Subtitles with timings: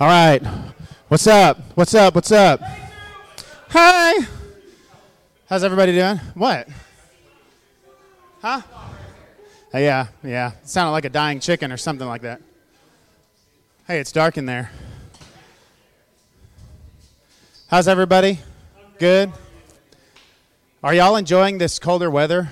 [0.00, 0.40] All right.
[1.08, 1.58] What's up?
[1.74, 2.14] What's up?
[2.14, 2.60] What's up?
[3.70, 4.24] Hi.
[5.48, 6.18] How's everybody doing?
[6.34, 6.68] What?
[8.40, 8.62] Huh?
[9.74, 10.52] Uh, yeah, yeah.
[10.52, 12.40] It sounded like a dying chicken or something like that.
[13.88, 14.70] Hey, it's dark in there.
[17.66, 18.38] How's everybody?
[19.00, 19.32] Good?
[20.80, 22.50] Are y'all enjoying this colder weather?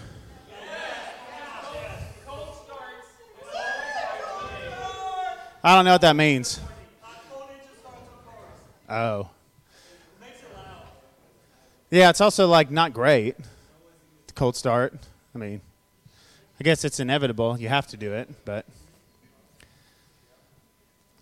[5.62, 6.58] I don't know what that means.
[8.88, 9.30] Oh.
[11.90, 13.36] Yeah, it's also like not great.
[14.34, 14.94] Cold start.
[15.34, 15.60] I mean,
[16.60, 17.58] I guess it's inevitable.
[17.58, 18.66] You have to do it, but.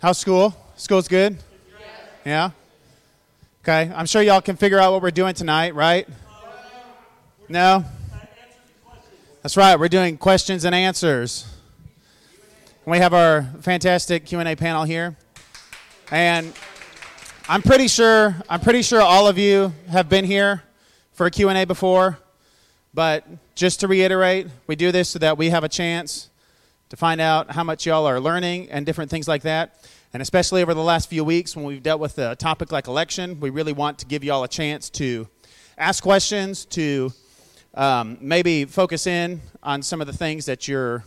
[0.00, 0.54] How's school?
[0.77, 1.38] School's good?
[2.24, 2.50] Yeah?
[3.62, 3.90] Okay.
[3.95, 6.09] I'm sure y'all can figure out what we're doing tonight, right?
[7.48, 7.84] No?
[9.42, 9.78] That's right.
[9.78, 11.46] We're doing questions and answers.
[12.87, 15.16] We have our fantastic Q&A panel here.
[16.10, 16.52] And
[17.46, 20.62] I'm pretty sure I'm pretty sure all of you have been here
[21.12, 22.18] for a Q&A before,
[22.95, 26.30] but just to reiterate, we do this so that we have a chance
[26.88, 29.86] to find out how much y'all are learning and different things like that.
[30.14, 33.38] And especially over the last few weeks when we've dealt with a topic like election,
[33.40, 35.29] we really want to give y'all a chance to
[35.76, 37.12] ask questions, to
[37.74, 41.04] um, maybe focus in on some of the things that you're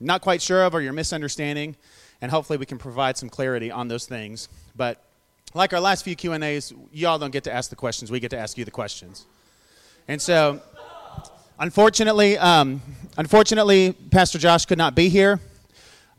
[0.00, 1.76] not quite sure of or you're misunderstanding,
[2.20, 4.48] and hopefully we can provide some clarity on those things.
[4.74, 5.04] But
[5.54, 8.20] like our last few Q and A's, y'all don't get to ask the questions; we
[8.20, 9.26] get to ask you the questions.
[10.06, 10.60] And so,
[11.58, 12.82] unfortunately, um,
[13.16, 15.40] unfortunately, Pastor Josh could not be here.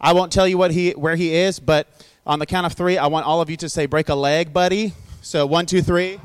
[0.01, 1.87] I won't tell you what he where he is, but
[2.25, 4.53] on the count of three, I want all of you to say "break a leg,
[4.53, 6.19] buddy." So one, two, three.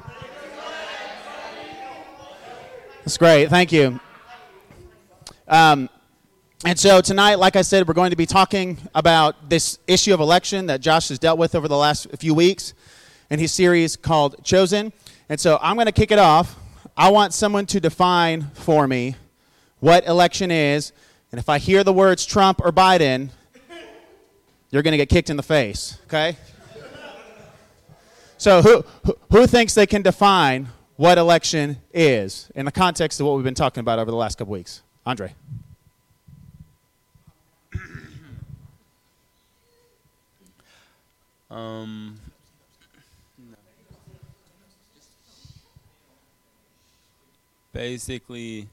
[3.04, 3.50] That's great.
[3.50, 4.00] Thank you.
[5.46, 5.90] Um,
[6.64, 10.20] and so tonight, like I said, we're going to be talking about this issue of
[10.20, 12.72] election that Josh has dealt with over the last few weeks
[13.30, 14.92] in his series called Chosen.
[15.28, 16.56] And so I'm going to kick it off.
[16.96, 19.16] I want someone to define for me
[19.80, 20.92] what election is.
[21.32, 23.30] And if I hear the words Trump or Biden,
[24.70, 26.36] you're going to get kicked in the face, okay?
[28.38, 28.84] So who,
[29.30, 33.54] who, thinks they can define what election is in the context of what we've been
[33.54, 34.82] talking about over the last couple weeks?
[35.06, 35.34] Andre.
[41.50, 42.18] Um,
[47.74, 48.68] basically,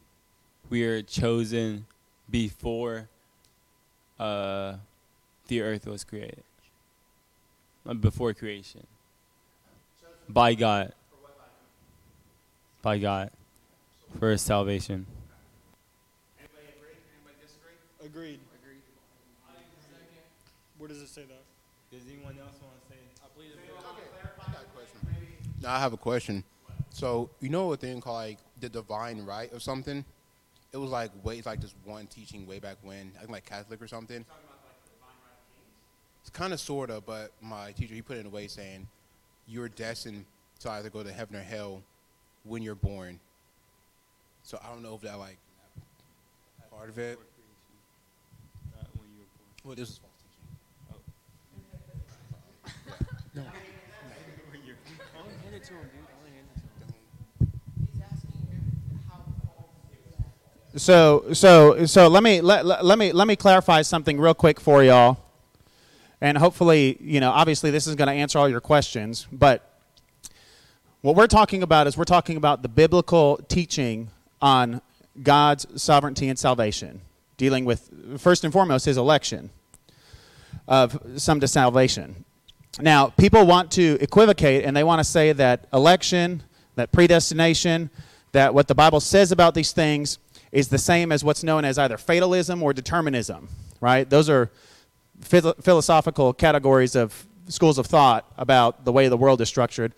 [0.69, 1.85] we are chosen
[2.29, 3.09] before
[4.17, 4.75] uh,
[5.47, 6.43] the earth was created,
[7.85, 8.85] Uh, before creation,
[10.29, 10.93] by God,
[12.81, 13.31] by God,
[14.19, 15.05] for salvation.
[18.03, 18.39] Agreed.
[18.61, 18.81] Agreed.
[20.77, 21.43] Where does it say that?
[21.91, 22.99] Does anyone else want to say?
[23.23, 23.51] I believe.
[23.53, 24.03] Okay.
[25.61, 26.43] Now I have a question.
[26.89, 30.05] So you know a thing called like the divine right or something?
[30.73, 33.45] It was like way it's like this one teaching way back when, I think like
[33.45, 34.25] Catholic or something.
[36.21, 38.87] It's kind of sort of, but my teacher he put it in a way saying
[39.47, 40.25] you're destined
[40.59, 41.81] to either go to heaven or hell
[42.43, 43.19] when you're born.
[44.43, 45.37] So I don't know if that like
[46.71, 47.19] part of it.
[48.75, 49.49] Not when you were born.
[49.65, 50.13] Well, this is false
[53.35, 53.45] teaching.
[55.43, 55.89] Hand it to him,
[60.77, 64.81] So, so, so let me let, let, me let me clarify something real quick for
[64.81, 65.17] y'all,
[66.21, 69.27] and hopefully, you know, obviously, this is going to answer all your questions.
[69.33, 69.69] But
[71.01, 74.11] what we're talking about is we're talking about the biblical teaching
[74.41, 74.81] on
[75.21, 77.01] God's sovereignty and salvation,
[77.35, 79.49] dealing with first and foremost His election
[80.69, 82.23] of some to salvation.
[82.79, 86.43] Now, people want to equivocate and they want to say that election,
[86.75, 87.89] that predestination,
[88.31, 90.17] that what the Bible says about these things
[90.51, 93.47] is the same as what's known as either fatalism or determinism,
[93.79, 94.09] right?
[94.09, 94.51] Those are
[95.21, 99.93] phil- philosophical categories of schools of thought about the way the world is structured.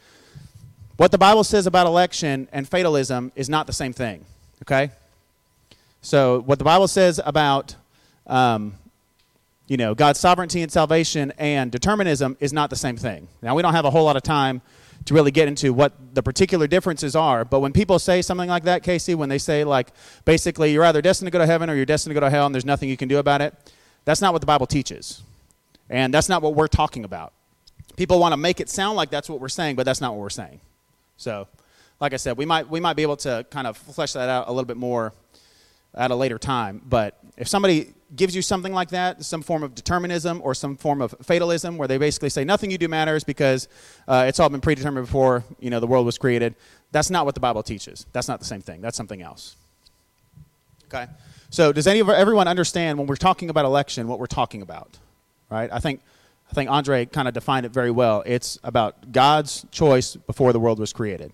[0.98, 4.26] What the Bible says about election and fatalism is not the same thing,
[4.64, 4.92] okay?
[6.02, 7.76] So, what the Bible says about
[8.28, 8.76] um,
[9.68, 13.28] you know, God's sovereignty and salvation and determinism is not the same thing.
[13.42, 14.62] Now, we don't have a whole lot of time
[15.06, 18.64] to really get into what the particular differences are, but when people say something like
[18.64, 19.90] that, Casey, when they say, like,
[20.24, 22.46] basically, you're either destined to go to heaven or you're destined to go to hell
[22.46, 23.54] and there's nothing you can do about it,
[24.06, 25.22] that's not what the Bible teaches.
[25.90, 27.34] And that's not what we're talking about.
[27.98, 30.22] People want to make it sound like that's what we're saying, but that's not what
[30.22, 30.60] we're saying.
[31.18, 31.48] So,
[32.00, 34.48] like I said, we might, we might be able to kind of flesh that out
[34.48, 35.14] a little bit more
[35.94, 36.82] at a later time.
[36.86, 41.02] But if somebody gives you something like that, some form of determinism or some form
[41.02, 43.68] of fatalism, where they basically say nothing you do matters because
[44.08, 46.56] uh, it's all been predetermined before you know the world was created,
[46.92, 48.06] that's not what the Bible teaches.
[48.14, 48.82] That's not the same thing.
[48.82, 49.56] That's something else.
[50.86, 51.08] Okay.
[51.50, 54.98] So does any of everyone understand when we're talking about election what we're talking about?
[55.50, 55.70] Right?
[55.72, 56.02] I think
[56.52, 58.22] I think Andre kind of defined it very well.
[58.26, 61.34] It's about God's choice before the world was created.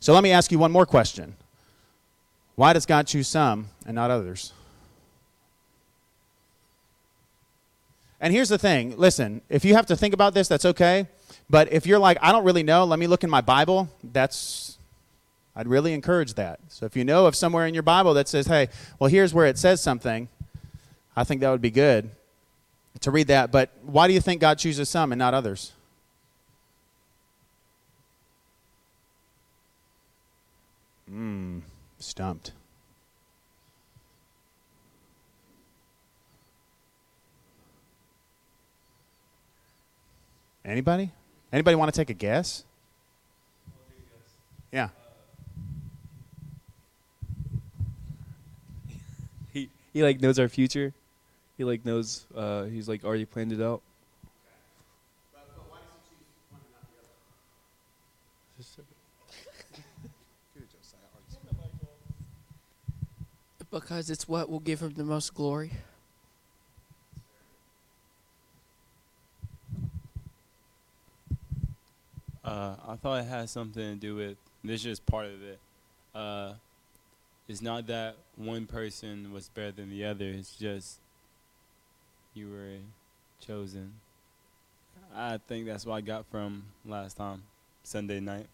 [0.00, 1.36] So let me ask you one more question.
[2.56, 4.52] Why does God choose some and not others?
[8.20, 11.06] And here's the thing listen, if you have to think about this, that's okay.
[11.50, 14.76] But if you're like, I don't really know, let me look in my Bible, that's,
[15.56, 16.60] I'd really encourage that.
[16.68, 18.68] So if you know of somewhere in your Bible that says, hey,
[18.98, 20.28] well, here's where it says something,
[21.16, 22.10] I think that would be good
[23.00, 23.50] to read that.
[23.50, 25.72] But why do you think God chooses some and not others?
[31.10, 31.62] Mmm,
[31.98, 32.52] stumped.
[40.68, 41.10] Anybody?
[41.50, 42.64] Anybody want to take a guess?
[44.70, 44.90] Yeah.
[49.50, 50.92] He he like knows our future.
[51.56, 52.26] He like knows.
[52.34, 53.80] Uh, he's like already planned it out.
[63.70, 65.72] Because it's what will give him the most glory.
[72.48, 74.76] Uh, I thought it had something to do with this.
[74.76, 75.58] Is just part of it.
[76.14, 76.54] Uh,
[77.46, 80.24] it's not that one person was better than the other.
[80.24, 80.98] It's just
[82.32, 82.78] you were
[83.46, 83.92] chosen.
[85.14, 87.42] I think that's what I got from last time,
[87.82, 88.46] Sunday night.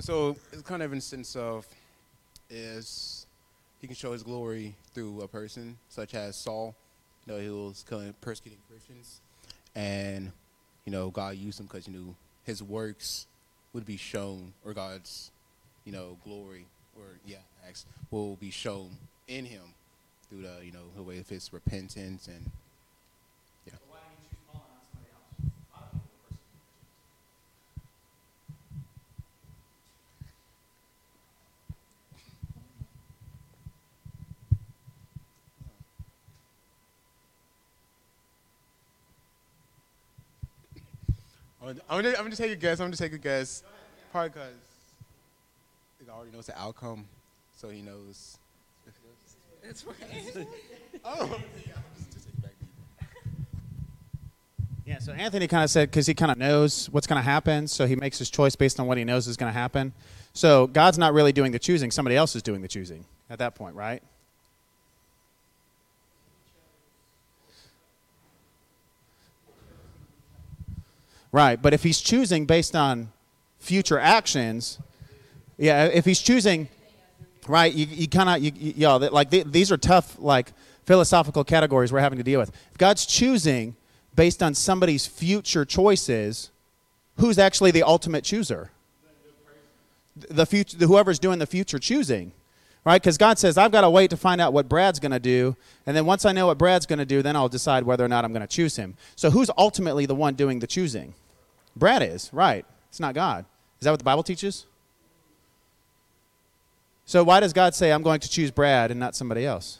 [0.00, 1.66] So it's kind of in the sense of
[2.48, 3.26] is
[3.82, 6.74] he can show his glory through a person such as Saul.
[7.26, 9.20] You know, he was killing, persecuting Christians,
[9.74, 10.32] and
[10.84, 13.26] you know God used him because you know his works
[13.72, 15.30] would be shown, or God's
[15.84, 16.66] you know glory,
[16.96, 17.36] or yeah,
[17.66, 18.90] acts will be shown
[19.28, 19.62] in him
[20.28, 22.50] through the you know the way of his repentance and
[41.88, 42.80] I'm gonna, I'm, gonna, take a guess.
[42.80, 43.62] I'm gonna take a guess.
[44.10, 44.52] Probably because
[46.04, 47.06] he already knows the outcome,
[47.56, 48.38] so he knows.
[49.64, 50.46] That's right.
[51.04, 51.40] Oh.
[54.84, 57.66] Yeah, so Anthony kind of said because he kind of knows what's going to happen,
[57.66, 59.92] so he makes his choice based on what he knows is going to happen.
[60.32, 63.54] So God's not really doing the choosing, somebody else is doing the choosing at that
[63.54, 64.02] point, right?
[71.32, 73.10] Right, but if he's choosing based on
[73.58, 74.78] future actions,
[75.56, 76.68] yeah, if he's choosing,
[77.48, 80.52] right, you, you kind of, you, you, yo, that- like th- these are tough, like
[80.84, 82.50] philosophical categories we're having to deal with.
[82.72, 83.76] If God's choosing
[84.14, 86.50] based on somebody's future choices,
[87.16, 88.70] who's actually the ultimate chooser?
[90.28, 92.32] The future, whoever's doing the future choosing,
[92.84, 93.00] right?
[93.00, 95.56] Because God says, I've got to wait to find out what Brad's going to do,
[95.86, 98.08] and then once I know what Brad's going to do, then I'll decide whether or
[98.08, 98.96] not I'm going to choose him.
[99.16, 101.14] So who's ultimately the one doing the choosing?
[101.76, 102.66] Brad is, right?
[102.88, 103.44] It's not God.
[103.80, 104.66] Is that what the Bible teaches?
[107.04, 109.78] So why does God say, I'm going to choose Brad and not somebody else?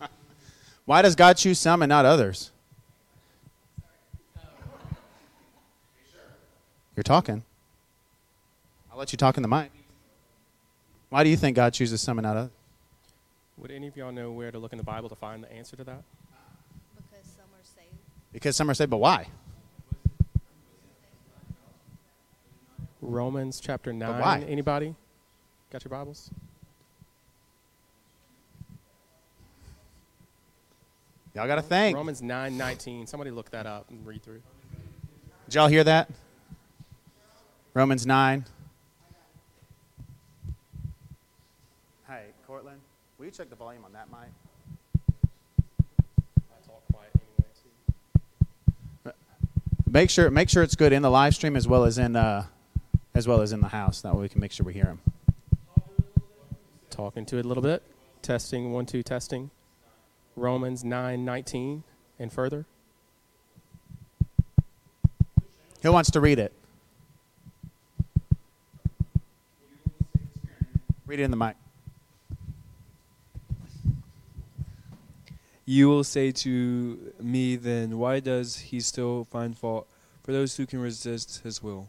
[0.84, 2.50] Why does God choose some and not others?
[6.96, 7.44] You're talking.
[8.90, 9.70] I'll let you talk in the mic.
[11.10, 12.50] Why do you think God chooses some and not others?
[13.58, 15.76] Would any of y'all know where to look in the Bible to find the answer
[15.76, 16.02] to that?
[16.96, 17.96] Because some are saved.
[18.32, 19.28] Because some are saved, but why?
[23.02, 24.20] Romans chapter 9.
[24.20, 24.40] why?
[24.48, 24.94] Anybody?
[25.70, 26.30] Got your Bibles?
[31.34, 31.94] Y'all got to think.
[31.94, 33.06] Romans 9 19.
[33.06, 34.40] Somebody look that up and read through.
[35.46, 36.08] Did y'all hear that?
[37.76, 38.42] Romans 9.
[42.08, 42.80] Hey, Cortland,
[43.18, 44.30] will you check the volume on that mic?
[46.50, 47.50] I talk quiet anyway,
[49.04, 49.12] too.
[49.90, 52.46] Make sure, make sure it's good in the live stream as well as in, uh,
[53.14, 54.00] as well as in the house.
[54.00, 55.00] That way we can make sure we hear him.
[56.88, 57.82] Talking to it a little bit.
[58.22, 59.50] Testing, one, two, testing.
[60.34, 61.82] Romans 9:19
[62.18, 62.64] and further?
[65.82, 66.54] Who wants to read it?
[71.06, 71.54] Read it in the mic.
[75.64, 79.86] You will say to me then, why does he still find fault
[80.22, 81.88] for those who can resist his will?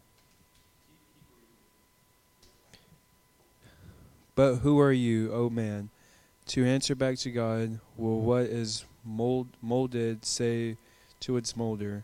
[4.36, 5.90] But who are you, O man,
[6.48, 7.80] to answer back to God?
[7.98, 10.78] Will what is mold, molded say
[11.22, 12.04] to its molder,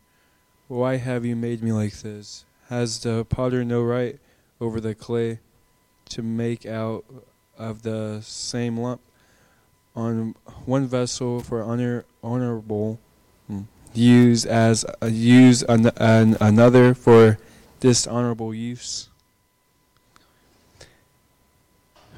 [0.67, 2.45] Why have you made me like this?
[2.69, 4.19] Has the potter no right
[4.59, 5.39] over the clay
[6.13, 7.05] to make out
[7.57, 9.01] of the same lump?
[9.95, 12.99] on one vessel for honor honorable
[13.47, 13.61] hmm,
[13.93, 17.37] use as uh, use an, an, another for
[17.79, 19.09] dishonorable use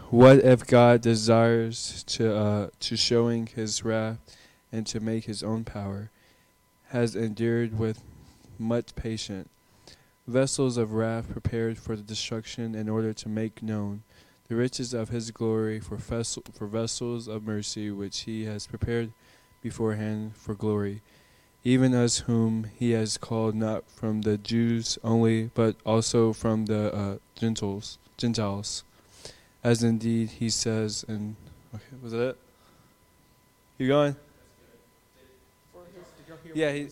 [0.09, 4.19] what if god desires to uh, to showing his wrath
[4.71, 6.09] and to make his own power
[6.89, 8.01] has endured with
[8.57, 9.49] much patience
[10.27, 14.03] vessels of wrath prepared for the destruction in order to make known
[14.47, 19.11] the riches of his glory for, vessel, for vessels of mercy which he has prepared
[19.61, 21.01] beforehand for glory,
[21.63, 26.93] even us whom he has called not from the Jews only, but also from the
[26.93, 27.97] uh, Gentiles.
[28.17, 28.83] Gentiles,
[29.63, 31.03] as indeed he says.
[31.07, 31.35] And
[31.73, 32.37] okay, was that it?
[33.77, 34.15] You going?
[36.53, 36.87] Yeah, he.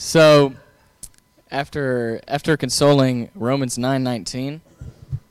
[0.00, 0.54] So,
[1.50, 4.60] after after consoling Romans 9:19,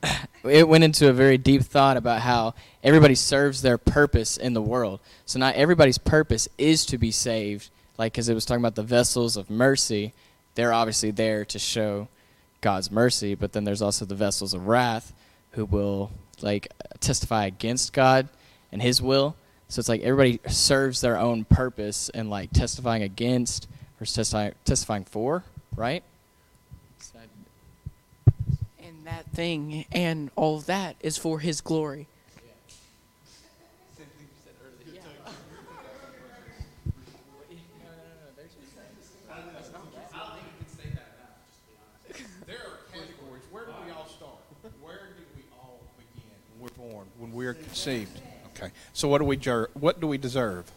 [0.44, 4.60] it went into a very deep thought about how everybody serves their purpose in the
[4.60, 5.00] world.
[5.24, 8.82] So not everybody's purpose is to be saved, like because it was talking about the
[8.82, 10.12] vessels of mercy.
[10.54, 12.08] They're obviously there to show
[12.60, 15.14] God's mercy, but then there's also the vessels of wrath
[15.52, 16.70] who will like
[17.00, 18.28] testify against God
[18.70, 19.34] and His will.
[19.68, 23.66] So it's like everybody serves their own purpose and like testifying against
[23.98, 25.44] versus testifying testifying for,
[25.76, 26.02] right?
[28.82, 32.06] And that thing and all of that is for his glory.
[42.46, 43.42] There are categories.
[43.50, 44.32] Where do we all start?
[44.80, 48.20] Where do we all begin when we're born, when we're conceived?
[48.56, 48.72] Okay.
[48.94, 50.70] So what do we jer- what do we deserve?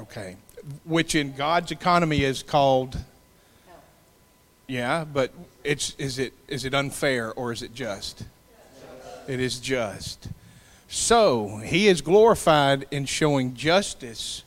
[0.00, 0.36] Okay.
[0.84, 2.96] Which in God's economy is called
[4.66, 5.32] Yeah, but
[5.64, 8.24] it's is it is it unfair or is it just?
[9.28, 10.28] It is just.
[10.88, 14.42] So, he is glorified in showing justice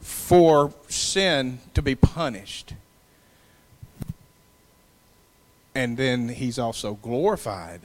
[0.00, 2.74] for sin to be punished
[5.78, 7.82] and then he's also glorified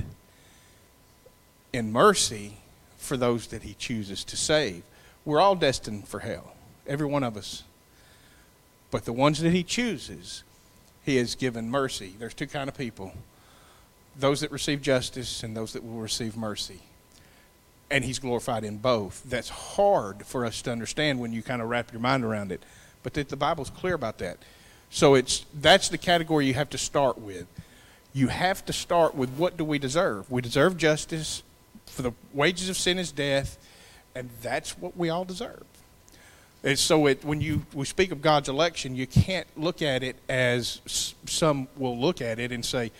[1.71, 2.57] in mercy
[2.97, 4.81] for those that he chooses to save.
[5.25, 6.55] We're all destined for hell,
[6.87, 7.61] every one of us.
[8.93, 10.43] But the ones that he chooses,
[11.03, 12.13] he has given mercy.
[12.19, 13.11] There's two kind of people.
[14.15, 16.81] Those that receive justice and those that will receive mercy.
[17.89, 19.23] And he's glorified in both.
[19.25, 22.61] That's hard for us to understand when you kind of wrap your mind around it.
[23.01, 24.37] But that the Bible's clear about that.
[24.91, 27.47] So it's that's the category you have to start with
[28.13, 30.29] you have to start with what do we deserve?
[30.29, 31.41] We deserve justice,
[31.87, 33.57] for the wages of sin is death,
[34.13, 35.63] and that's what we all deserve.
[36.63, 40.15] And so it, when you we speak of God's election, you can't look at it
[40.29, 42.91] as some will look at it and say,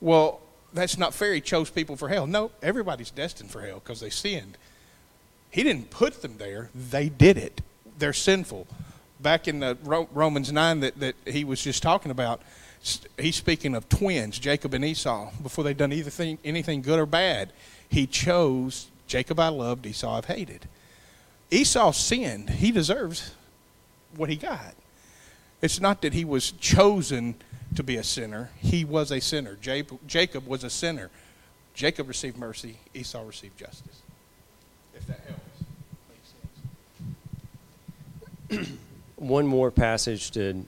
[0.00, 0.40] well,
[0.72, 1.34] that's not fair.
[1.34, 2.26] He chose people for hell.
[2.26, 4.56] No, everybody's destined for hell because they sinned.
[5.50, 7.60] He didn't put them there, they did it.
[7.98, 8.68] They're sinful.
[9.18, 12.40] Back in the Romans 9 that, that he was just talking about,
[13.18, 17.52] he's speaking of twins, Jacob and Esau, before they'd done anything, anything good or bad.
[17.88, 20.66] He chose Jacob I loved, Esau I've hated.
[21.50, 22.50] Esau sinned.
[22.50, 23.34] He deserves
[24.16, 24.74] what he got.
[25.62, 27.34] It's not that he was chosen
[27.76, 29.56] to be a sinner, he was a sinner.
[29.60, 31.10] Jacob, was a sinner.
[31.72, 34.02] Jacob received mercy, Esau received justice.
[34.94, 35.20] If that
[38.48, 38.70] helps.
[39.16, 40.64] One more passage to,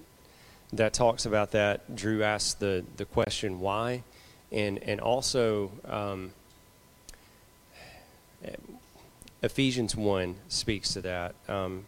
[0.73, 1.97] that talks about that.
[1.97, 4.05] Drew asked the, the question why,
[4.53, 6.33] and and also um,
[9.43, 11.35] Ephesians one speaks to that.
[11.49, 11.87] Um,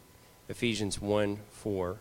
[0.49, 1.99] Ephesians one four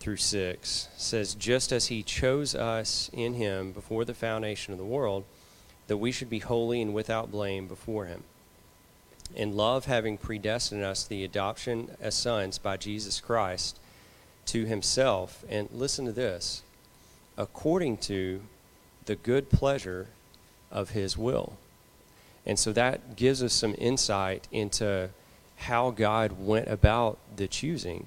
[0.00, 4.84] through six says, just as He chose us in Him before the foundation of the
[4.84, 5.24] world,
[5.88, 8.22] that we should be holy and without blame before Him
[9.34, 13.78] in love having predestined us the adoption as sons by Jesus Christ
[14.46, 16.62] to himself and listen to this
[17.36, 18.40] according to
[19.06, 20.08] the good pleasure
[20.70, 21.56] of his will.
[22.46, 25.10] And so that gives us some insight into
[25.56, 28.06] how God went about the choosing.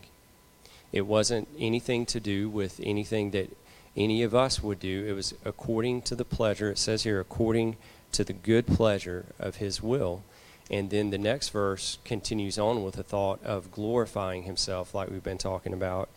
[0.91, 3.55] It wasn't anything to do with anything that
[3.98, 5.05] any of us would do.
[5.05, 7.75] It was according to the pleasure, it says here, according
[8.13, 10.24] to the good pleasure of his will.
[10.72, 15.24] And then the next verse continues on with the thought of glorifying himself, like we've
[15.24, 16.10] been talking about,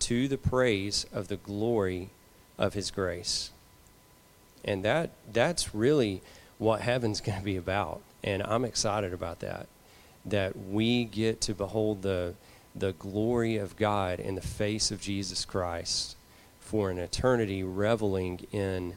[0.00, 2.10] to the praise of the glory
[2.58, 3.50] of his grace.
[4.64, 6.22] And that that's really
[6.58, 8.00] what heaven's going to be about.
[8.22, 9.66] And I'm excited about that.
[10.24, 12.34] That we get to behold the
[12.74, 16.14] the glory of God in the face of Jesus Christ
[16.60, 18.94] for an eternity reveling in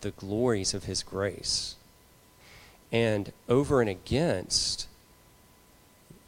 [0.00, 1.76] the glories of his grace
[2.90, 4.86] and over and against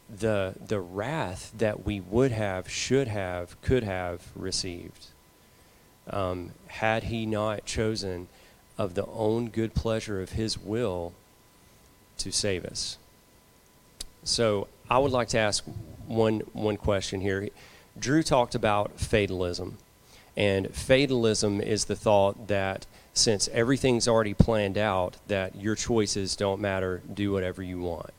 [0.09, 5.07] the the wrath that we would have should have could have received
[6.09, 8.27] um, had he not chosen
[8.77, 11.13] of the own good pleasure of his will
[12.17, 12.97] to save us
[14.23, 15.63] so i would like to ask
[16.07, 17.49] one one question here
[17.97, 19.77] drew talked about fatalism
[20.37, 26.59] and fatalism is the thought that since everything's already planned out, that your choices don't
[26.59, 28.11] matter, do whatever you want.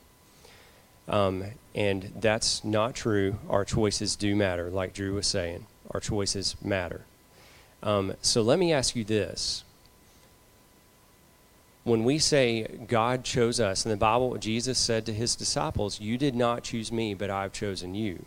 [1.07, 1.43] Um,
[1.75, 3.37] and that's not true.
[3.47, 5.67] Our choices do matter, like Drew was saying.
[5.91, 7.05] Our choices matter.
[7.83, 9.63] Um, so let me ask you this.
[11.87, 16.17] When we say God chose us, in the Bible, Jesus said to his disciples, You
[16.17, 18.25] did not choose me, but I've chosen you.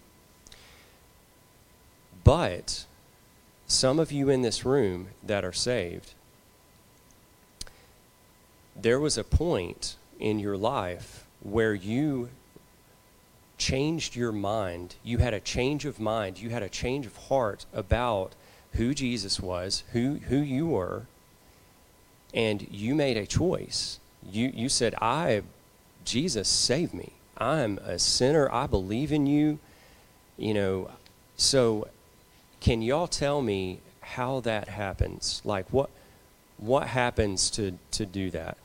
[2.24, 2.86] But
[3.66, 6.14] some of you in this room that are saved,
[8.74, 12.30] there was a point in your life where you
[13.58, 14.94] changed your mind.
[15.04, 16.38] You had a change of mind.
[16.38, 18.32] You had a change of heart about
[18.72, 21.04] who Jesus was, who, who you were,
[22.34, 23.98] and you made a choice.
[24.30, 25.42] You, you said, I,
[26.04, 27.12] Jesus, save me.
[27.38, 28.50] I'm a sinner.
[28.52, 29.58] I believe in you.
[30.36, 30.90] You know,
[31.36, 31.88] so
[32.60, 35.42] can y'all tell me how that happens?
[35.44, 35.90] Like what
[36.56, 38.56] what happens to to do that?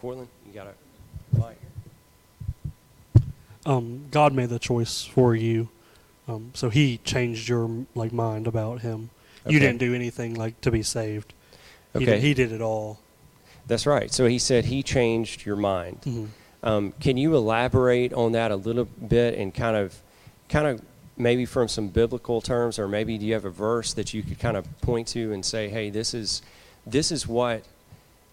[0.00, 1.56] Corlin, you got a mic.
[3.64, 5.68] Um, God made the choice for you,
[6.28, 9.10] um, so He changed your like mind about Him.
[9.48, 11.32] You didn't do anything like to be saved.
[11.92, 12.04] He, Okay.
[12.06, 12.98] did, he did it all.
[13.66, 14.12] That's right.
[14.12, 16.00] So he said he changed your mind.
[16.04, 16.28] Mhm.
[16.62, 20.00] Um, can you elaborate on that a little bit and kind of,
[20.48, 20.82] kind of
[21.16, 24.38] maybe from some biblical terms, or maybe do you have a verse that you could
[24.38, 26.42] kind of point to and say, "Hey, this is,
[26.86, 27.62] this is what,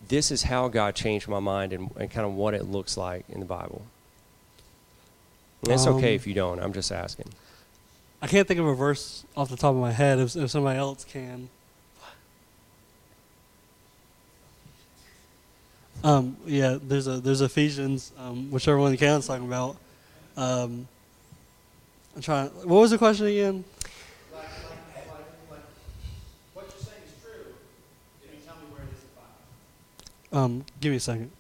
[0.08, 3.26] this is how God changed my mind, and, and kind of what it looks like
[3.30, 3.84] in the Bible."
[5.64, 6.60] And it's okay Um, if you don't.
[6.60, 7.28] I'm just asking.
[8.22, 10.20] I can't think of a verse off the top of my head.
[10.20, 11.50] If, if somebody else can.
[16.04, 19.78] Um, yeah, there's a there's Ephesians, um, whichever one Callan's talking about.
[20.36, 20.88] Um,
[22.16, 22.50] I'm trying.
[22.50, 23.64] What was the question again?
[26.54, 27.54] What you're saying is true.
[28.22, 29.04] Can you tell me where it is
[30.32, 30.38] in?
[30.38, 31.32] Um, give me a second.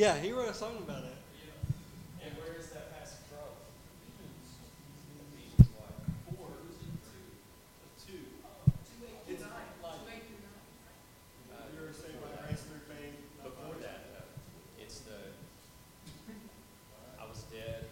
[0.00, 1.16] Yeah, he wrote a song about it.
[2.24, 3.52] And where is that passage from?
[13.42, 15.12] Before that, though, it's the
[17.20, 17.84] I was dead.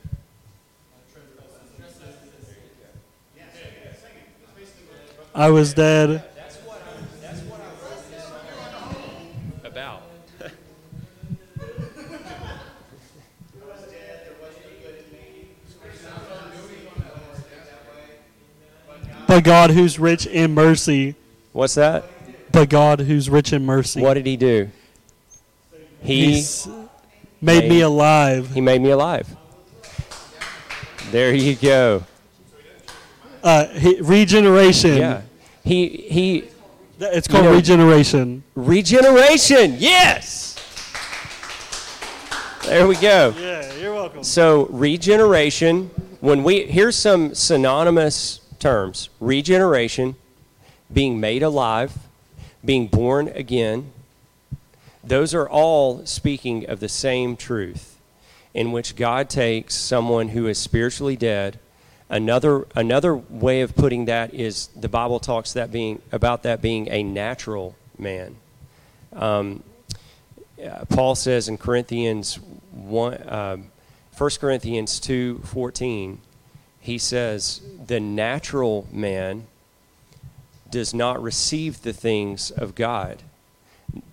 [5.38, 6.24] I was dead.
[6.34, 10.02] That's what I, that's what I wrote this song about.
[19.28, 21.14] But God, who's rich in mercy.
[21.52, 22.06] What's that?
[22.50, 24.00] But God, who's rich in mercy.
[24.00, 24.70] What did he do?
[26.02, 26.66] He He's
[27.40, 28.50] made me alive.
[28.54, 29.28] he made me alive.
[31.12, 32.02] There you go.
[33.44, 34.96] Uh, he, regeneration.
[34.96, 35.22] Yeah.
[35.68, 36.44] He he
[36.98, 38.42] It's called know- regeneration.
[38.54, 39.76] regeneration.
[39.78, 40.54] Yes.
[42.64, 43.34] There we go.
[43.38, 44.24] Yeah, you're welcome.
[44.24, 50.16] So regeneration, when we here's some synonymous terms: regeneration,
[50.90, 51.92] being made alive,
[52.64, 53.92] being born again.
[55.04, 57.98] Those are all speaking of the same truth,
[58.54, 61.58] in which God takes someone who is spiritually dead.
[62.10, 66.88] Another another way of putting that is the Bible talks that being about that being
[66.88, 68.36] a natural man.
[69.12, 69.62] Um,
[70.64, 72.38] uh, Paul says in Corinthians
[72.72, 73.66] one, um,
[74.16, 76.20] 1 Corinthians two fourteen,
[76.80, 79.46] he says the natural man
[80.70, 83.22] does not receive the things of God,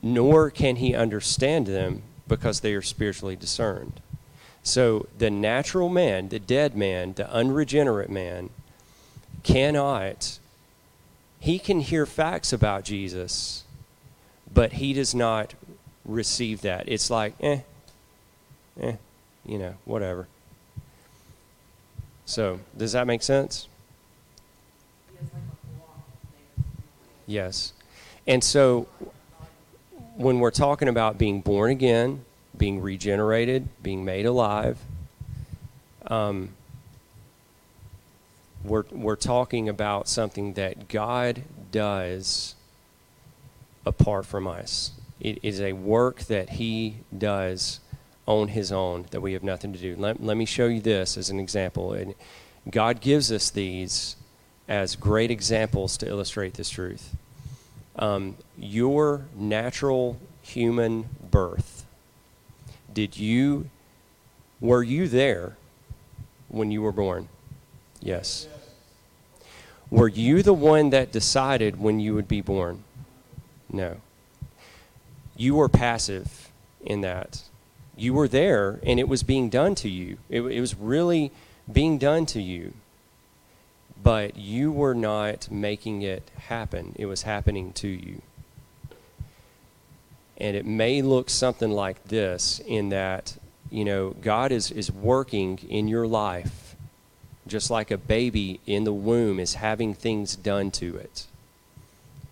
[0.02, 4.02] nor can he understand them because they are spiritually discerned.
[4.66, 8.50] So the natural man, the dead man, the unregenerate man,
[9.44, 10.40] cannot,
[11.40, 13.64] he can hear facts about Jesus,
[14.52, 15.54] but he does not
[16.04, 16.90] receive that.
[16.90, 17.60] It's like, eh,
[18.82, 18.96] eh,
[19.46, 20.28] you know, whatever.
[22.26, 23.68] So, does that make sense?
[27.28, 27.72] Yes.
[28.26, 28.88] And so,
[30.16, 32.25] when we're talking about being born again,
[32.58, 34.80] being regenerated, being made alive,
[36.08, 36.50] um,
[38.64, 42.56] we're, we're talking about something that God does
[43.86, 44.92] apart from us.
[45.20, 47.80] It is a work that He does
[48.26, 49.96] on His own that we have nothing to do.
[49.98, 51.94] Let, let me show you this as an example.
[51.94, 52.16] And
[52.70, 54.16] God gives us these
[54.68, 57.16] as great examples to illustrate this truth.
[57.98, 61.75] Um, your natural human birth,
[62.96, 63.70] did you,
[64.60, 65.58] were you there
[66.48, 67.28] when you were born?
[68.02, 68.48] Yes.
[69.92, 72.84] Were you the one that decided when you would be born?
[73.72, 73.98] No.
[75.36, 76.50] You were passive
[76.84, 77.44] in that.
[77.98, 80.18] You were there and it was being done to you.
[80.30, 81.32] It, it was really
[81.72, 82.74] being done to you.
[84.02, 88.22] But you were not making it happen, it was happening to you.
[90.38, 93.38] And it may look something like this in that,
[93.70, 96.66] you know, God is, is working in your life
[97.48, 101.28] just like a baby in the womb is having things done to it.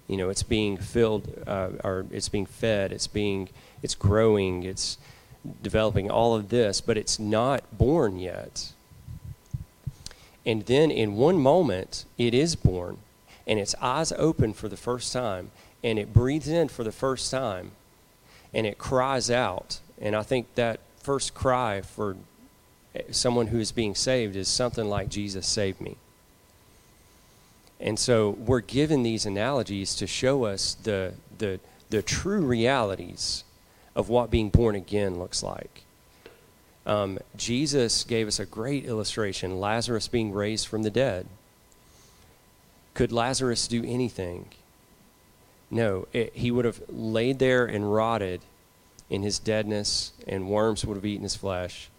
[0.07, 3.49] You know, it's being filled, uh, or it's being fed, it's being,
[3.81, 4.97] it's growing, it's
[5.61, 8.71] developing all of this, but it's not born yet.
[10.45, 12.97] And then in one moment, it is born,
[13.47, 15.51] and its eyes open for the first time,
[15.83, 17.71] and it breathes in for the first time,
[18.53, 19.79] and it cries out.
[19.99, 22.15] And I think that first cry for
[23.11, 25.97] someone who is being saved is something like Jesus saved me.
[27.79, 33.43] And so we're given these analogies to show us the, the, the true realities
[33.95, 35.83] of what being born again looks like.
[36.85, 41.27] Um, Jesus gave us a great illustration Lazarus being raised from the dead.
[42.93, 44.45] Could Lazarus do anything?
[45.73, 48.41] No, it, he would have laid there and rotted
[49.09, 51.89] in his deadness, and worms would have eaten his flesh.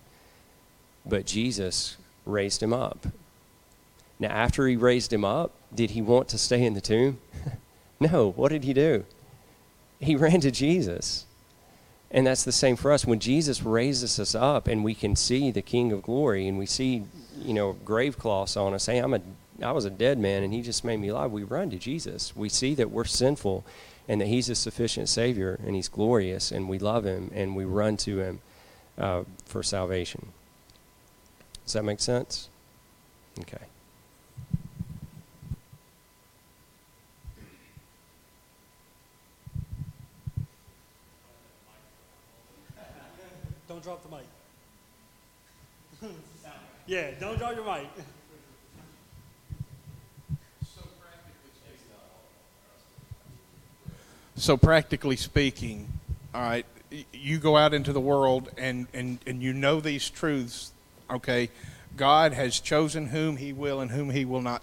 [1.05, 3.09] But Jesus raised him up.
[4.21, 7.19] Now, after he raised him up, did he want to stay in the tomb?
[8.01, 8.31] no.
[8.31, 9.05] What did he do?
[9.99, 11.27] He ran to Jesus.
[12.13, 13.05] And that's the same for us.
[13.05, 16.67] When Jesus raises us up and we can see the King of Glory and we
[16.67, 17.03] see,
[17.43, 19.21] you know, grave cloths on us, hey, I'm a,
[19.63, 22.35] I was a dead man and he just made me alive, we run to Jesus.
[22.35, 23.65] We see that we're sinful
[24.09, 27.65] and that he's a sufficient Savior and he's glorious and we love him and we
[27.65, 28.41] run to him
[28.99, 30.29] uh, for salvation.
[31.65, 32.49] Does that make sense?
[33.41, 33.59] Okay.
[43.67, 46.13] Don't drop the mic.
[46.87, 47.89] yeah, don't drop your mic.
[54.37, 55.89] So practically speaking,
[56.35, 56.67] all right,
[57.13, 60.73] you go out into the world and, and, and you know these truths,
[61.09, 61.51] okay?
[61.97, 64.63] God has chosen whom he will and whom he will not,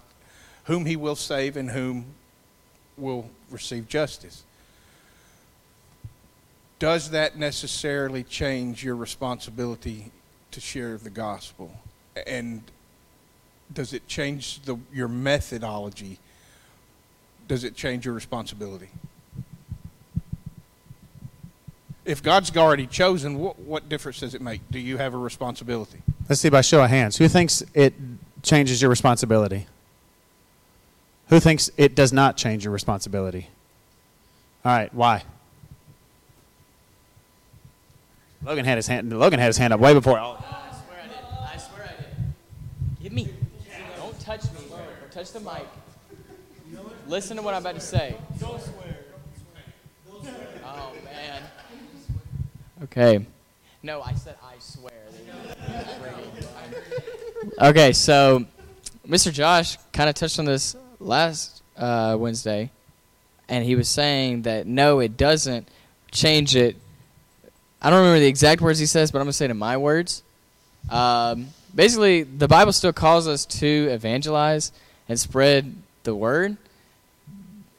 [0.66, 2.06] whom he will save and whom
[2.98, 4.44] will receive justice.
[6.80, 10.12] Does that necessarily change your responsibility
[10.52, 11.74] to share the gospel?
[12.28, 12.64] And
[13.72, 16.20] does it change the, your methodology?
[17.48, 18.90] Does it change your responsibility?
[22.04, 24.62] If God's already chosen, what, what difference does it make?
[24.72, 26.02] Do you have a responsibility?
[26.28, 27.18] Let's see by show of hands.
[27.18, 27.94] Who thinks it
[28.42, 29.68] changes your responsibility?
[31.30, 33.50] Who thinks it does not change your responsibility?
[34.66, 35.24] All right, why?
[38.44, 39.18] Logan had his hand.
[39.18, 40.18] Logan had his hand up way before.
[40.18, 41.16] all- I swear I did.
[41.54, 43.04] I swear I did.
[43.04, 43.30] Give me.
[43.98, 45.68] Don't touch me or touch the mic.
[47.08, 48.16] Listen to what I'm about to say.
[48.40, 48.98] Don't swear.
[50.66, 51.42] Oh man.
[52.84, 53.26] Okay.
[53.84, 54.91] No, I said I swear.
[57.60, 58.46] okay, so
[59.08, 59.32] Mr.
[59.32, 62.70] Josh kind of touched on this last uh, Wednesday,
[63.50, 65.67] and he was saying that no, it doesn't
[66.12, 66.76] change it
[67.82, 69.78] I don't remember the exact words he says, but I'm gonna say it in my
[69.78, 70.22] words.
[70.89, 74.72] Um, basically, the Bible still calls us to evangelize
[75.10, 76.58] and spread the word,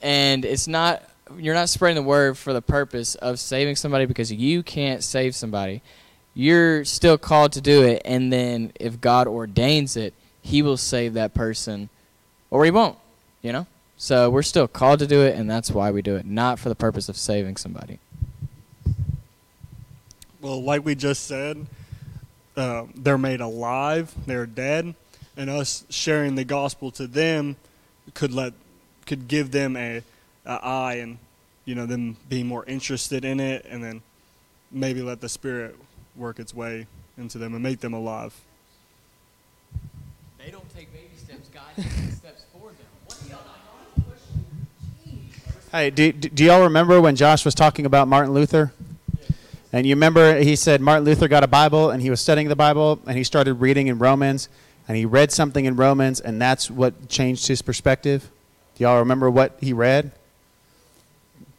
[0.01, 1.05] and it's not
[1.37, 5.35] you're not spreading the word for the purpose of saving somebody because you can't save
[5.35, 5.83] somebody.
[6.35, 11.15] You're still called to do it, and then if God ordains it, He will save
[11.15, 11.91] that person,
[12.51, 12.99] or He won't.
[13.43, 13.67] You know.
[13.97, 16.69] So we're still called to do it, and that's why we do it, not for
[16.69, 17.99] the purpose of saving somebody.
[20.41, 21.67] Well, like we just said,
[22.57, 24.13] uh, they're made alive.
[24.27, 24.95] They're dead,
[25.37, 27.57] and us sharing the gospel to them
[28.15, 28.55] could let
[29.07, 30.03] could give them a,
[30.45, 31.19] a eye and
[31.65, 34.03] you know them being more interested in it, and then
[34.71, 35.79] maybe let the spirit
[36.17, 38.35] work its way into them and make them alive.
[40.39, 41.49] They don't take baby steps.
[41.49, 42.77] God takes steps for them.
[43.07, 43.39] What do y'all
[45.71, 48.73] Hey, do, do do y'all remember when Josh was talking about Martin Luther?
[49.73, 52.57] And you remember he said Martin Luther got a Bible and he was studying the
[52.57, 54.51] Bible and he started reading in Romans
[54.87, 58.31] and he read something in Romans and that's what changed his perspective.
[58.75, 60.13] Do y'all remember what he read?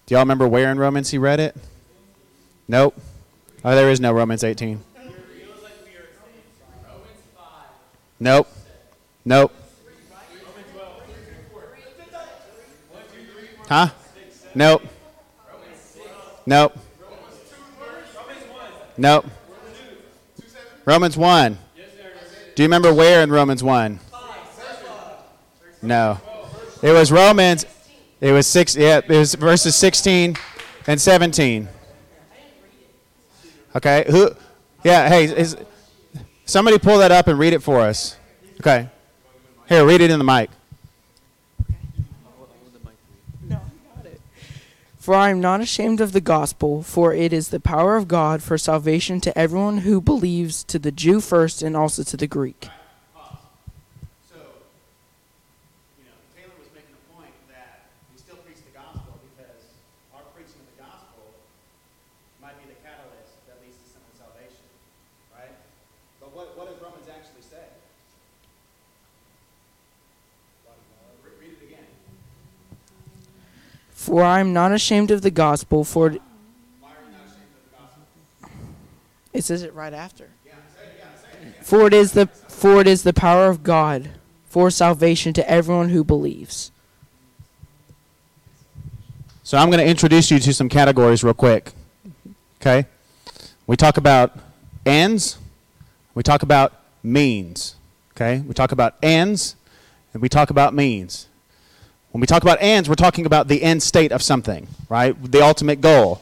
[0.06, 1.56] Do y'all remember where in Romans he read it?
[2.68, 2.96] Nope.
[3.64, 4.84] Oh, there is no Romans 18.
[8.20, 8.48] Nope.
[9.26, 9.54] Nope.
[13.70, 13.88] Huh?
[14.54, 14.82] Nope.
[16.46, 16.78] Nope.
[18.98, 19.26] Nope.
[20.86, 21.58] Romans 1.
[22.56, 24.00] Do you remember where in Romans 1?
[25.82, 26.20] No.
[26.82, 27.66] It was Romans.
[28.24, 30.38] It was 6 yeah, it was verses 16
[30.88, 31.68] and 17.
[33.76, 34.06] Okay?
[34.10, 34.32] Who
[34.84, 35.58] Yeah, hey, is
[36.46, 38.18] somebody pull that up and read it for us.
[38.62, 38.90] Okay.
[39.68, 40.50] Here, read it in the mic.
[45.04, 48.42] For I am not ashamed of the gospel, for it is the power of God
[48.42, 52.70] for salvation to everyone who believes, to the Jew first and also to the Greek.
[54.32, 54.40] So,
[56.00, 59.76] you know, Taylor was making a point that we still preach the gospel because
[60.16, 61.36] our preaching of the gospel
[62.40, 64.64] might be the catalyst that leads to someone's salvation,
[65.36, 65.52] right?
[66.24, 67.68] But what, what does Romans actually say?
[71.28, 71.92] Re- Read it again.
[74.04, 76.22] For I am not ashamed of the gospel, for it,
[79.32, 80.28] it says it right after.
[81.62, 84.10] For it is the for it is the power of God
[84.50, 86.74] for salvation to everyone who believes.
[89.44, 91.72] So I'm going to introduce you to some categories real quick.
[92.60, 92.86] Okay?
[93.68, 94.38] We talk about
[94.86, 95.38] ends,
[96.14, 97.76] we talk about means.
[98.12, 98.42] Okay?
[98.42, 99.56] We talk about ends,
[100.14, 101.30] and we talk about means.
[102.14, 105.20] When we talk about ends, we're talking about the end state of something, right?
[105.32, 106.22] The ultimate goal,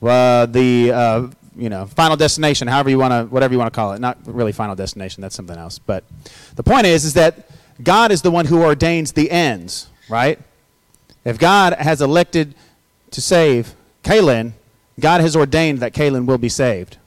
[0.00, 3.76] uh, the uh, you know final destination, however you want to, whatever you want to
[3.76, 4.00] call it.
[4.00, 5.22] Not really final destination.
[5.22, 5.80] That's something else.
[5.80, 6.04] But
[6.54, 7.50] the point is, is that
[7.82, 10.38] God is the one who ordains the ends, right?
[11.24, 12.54] If God has elected
[13.10, 14.52] to save Kalin,
[15.00, 16.98] God has ordained that Kalin will be saved.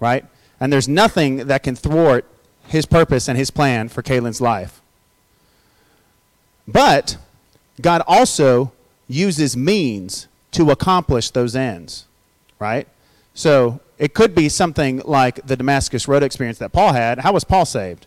[0.00, 0.24] Right?
[0.58, 2.24] And there's nothing that can thwart
[2.66, 4.80] his purpose and his plan for Kalin's life.
[6.66, 7.16] But
[7.80, 8.72] God also
[9.08, 12.06] uses means to accomplish those ends.
[12.58, 12.88] Right?
[13.34, 17.20] So it could be something like the Damascus Road experience that Paul had.
[17.20, 18.06] How was Paul saved?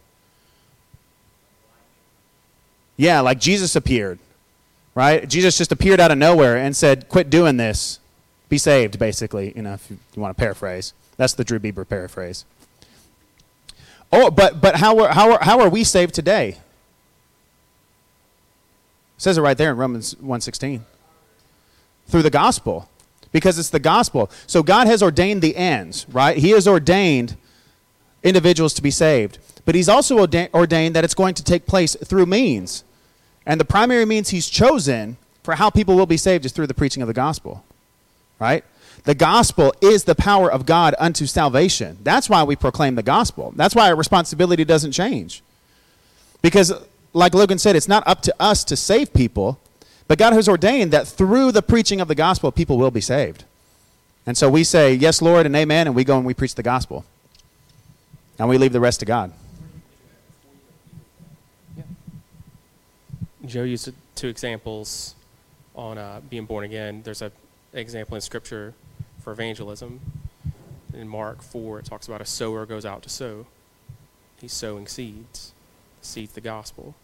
[2.97, 4.19] Yeah, like Jesus appeared
[4.95, 5.27] right?
[5.27, 7.99] Jesus just appeared out of nowhere and said, "Quit doing this,
[8.49, 12.45] be saved." Basically, you know, if you, want to paraphrase, that's the Drew Bieber paraphrase.
[14.11, 16.57] Oh, but but how are how are how are we saved today?
[19.21, 20.83] Says it right there in Romans 1:16.
[22.07, 22.89] Through the gospel.
[23.31, 24.31] Because it's the gospel.
[24.47, 26.35] So God has ordained the ends, right?
[26.35, 27.37] He has ordained
[28.23, 29.37] individuals to be saved.
[29.63, 32.83] But he's also ordained that it's going to take place through means.
[33.45, 36.73] And the primary means he's chosen for how people will be saved is through the
[36.73, 37.63] preaching of the gospel.
[38.39, 38.63] Right?
[39.03, 41.99] The gospel is the power of God unto salvation.
[42.01, 43.53] That's why we proclaim the gospel.
[43.55, 45.43] That's why our responsibility doesn't change.
[46.41, 46.73] Because,
[47.13, 49.59] like Logan said, it's not up to us to save people,
[50.07, 53.45] but God has ordained that through the preaching of the gospel, people will be saved.
[54.25, 56.63] And so we say, Yes, Lord, and amen, and we go and we preach the
[56.63, 57.05] gospel.
[58.37, 59.33] And we leave the rest to God.
[63.45, 65.15] Joe used two examples
[65.75, 67.01] on uh, being born again.
[67.03, 67.31] There's an
[67.73, 68.73] example in Scripture
[69.23, 69.99] for evangelism.
[70.93, 73.47] In Mark 4, it talks about a sower goes out to sow.
[74.39, 75.53] He's sowing seeds.
[76.01, 76.95] Seed's the gospel.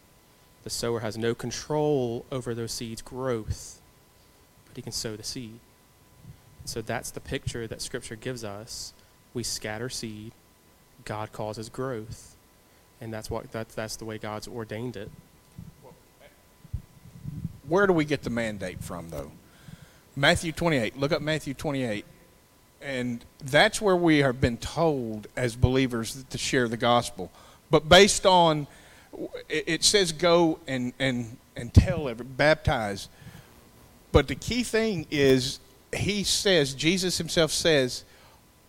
[0.63, 3.80] The sower has no control over those seeds' growth,
[4.67, 5.60] but he can sow the seed.
[6.65, 8.93] So that's the picture that Scripture gives us.
[9.34, 10.34] We scatter seed,
[11.06, 12.36] God causes growth,
[13.00, 15.10] and that's what that's that's the way God's ordained it.
[17.67, 19.32] Where do we get the mandate from, though?
[20.15, 20.98] Matthew 28.
[20.98, 22.06] Look up Matthew 28.
[22.82, 27.32] And that's where we have been told as believers to share the gospel.
[27.70, 28.67] But based on,
[29.50, 33.10] it says go and, and, and tell, every, baptize.
[34.12, 35.60] But the key thing is,
[35.96, 38.04] he says, Jesus himself says,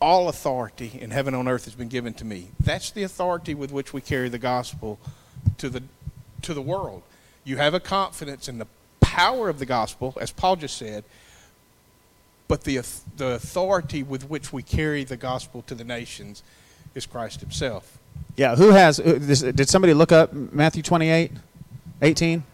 [0.00, 2.48] all authority in heaven on earth has been given to me.
[2.60, 4.98] That's the authority with which we carry the gospel
[5.58, 5.82] to the,
[6.42, 7.02] to the world.
[7.44, 8.66] You have a confidence in the
[9.00, 11.04] power of the gospel, as Paul just said,
[12.46, 12.80] but the,
[13.16, 16.42] the authority with which we carry the gospel to the nations
[16.94, 17.97] is Christ himself.
[18.36, 21.32] Yeah, who has, did somebody look up Matthew 28,
[22.02, 22.44] 18?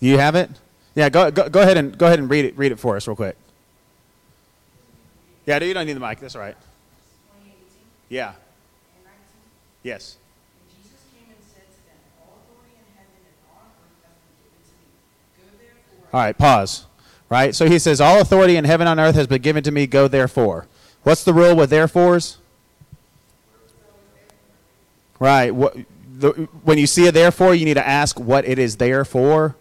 [0.00, 0.50] You have it?
[0.94, 3.06] Yeah, go, go, go ahead and go ahead and read it, read it for us
[3.06, 3.36] real quick.
[5.46, 6.18] Yeah, you don't need the mic.
[6.18, 6.56] That's all right.
[8.08, 8.32] Yeah.
[9.82, 10.16] Yes.
[16.12, 16.86] All right, pause.
[17.28, 17.54] Right?
[17.54, 19.86] So he says, All authority in heaven and on earth has been given to me,
[19.86, 20.66] go therefore.
[21.02, 22.38] What's the rule with therefores?
[25.18, 25.54] Right.
[25.54, 25.76] What,
[26.18, 26.30] the,
[26.64, 29.56] when you see a therefore, you need to ask what it is there for.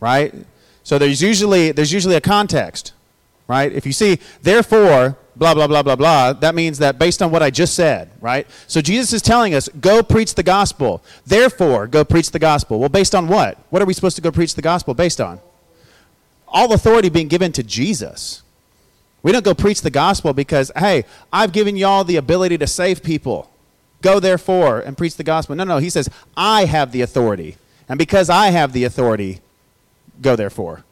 [0.00, 0.34] Right?
[0.82, 2.92] So there's usually there's usually a context.
[3.46, 3.72] Right?
[3.72, 7.42] If you see therefore, blah blah blah blah blah, that means that based on what
[7.42, 8.46] I just said, right?
[8.66, 11.02] So Jesus is telling us, go preach the gospel.
[11.26, 12.78] Therefore, go preach the gospel.
[12.78, 13.58] Well, based on what?
[13.70, 15.40] What are we supposed to go preach the gospel based on?
[16.50, 18.42] all authority being given to Jesus.
[19.22, 23.02] We don't go preach the gospel because, hey, I've given y'all the ability to save
[23.02, 23.50] people.
[24.00, 25.56] Go therefore and preach the gospel.
[25.56, 27.56] No, no, he says, I have the authority.
[27.88, 29.40] And because I have the authority,
[30.20, 30.84] go therefore.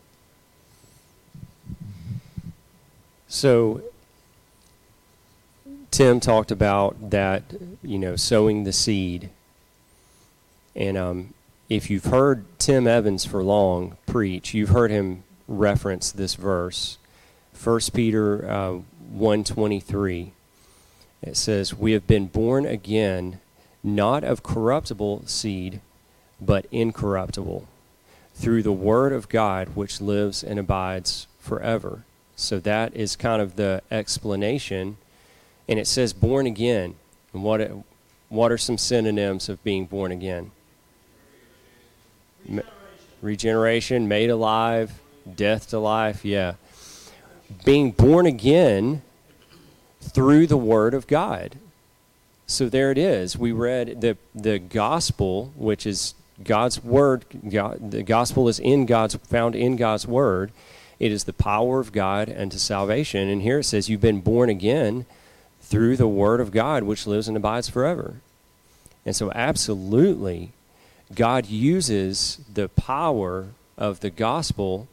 [3.28, 3.82] So
[5.90, 7.42] Tim talked about that,
[7.82, 9.30] you know, sowing the seed.
[10.74, 11.34] And um,
[11.68, 16.98] if you've heard Tim Evans for long preach, you've heard him reference this verse.
[17.62, 18.72] 1 Peter uh,
[19.10, 20.32] 123.
[21.22, 23.40] It says, We have been born again,
[23.82, 25.80] not of corruptible seed,
[26.40, 27.66] but incorruptible,
[28.34, 32.04] through the word of God which lives and abides forever.
[32.36, 34.98] So that is kind of the explanation.
[35.68, 36.94] And it says born again.
[37.32, 37.70] And what,
[38.28, 40.52] what are some synonyms of being born again?
[42.46, 42.72] Regeneration,
[43.22, 45.00] Regeneration made alive,
[45.34, 46.54] death to life, yeah.
[47.64, 49.02] Being born again
[50.08, 51.56] through the Word of God.
[52.46, 53.36] So there it is.
[53.36, 57.24] We read the the gospel, which is God's word.
[57.48, 60.52] God, the gospel is in God's found in God's word.
[60.98, 63.28] It is the power of God unto salvation.
[63.28, 65.06] And here it says, "You've been born again
[65.60, 68.14] through the word of God, which lives and abides forever."
[69.04, 70.50] And so, absolutely,
[71.14, 74.88] God uses the power of the gospel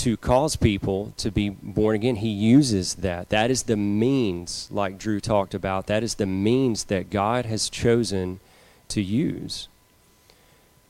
[0.00, 2.16] to cause people to be born again.
[2.16, 3.28] He uses that.
[3.28, 7.68] That is the means, like Drew talked about, that is the means that God has
[7.68, 8.40] chosen
[8.88, 9.68] to use.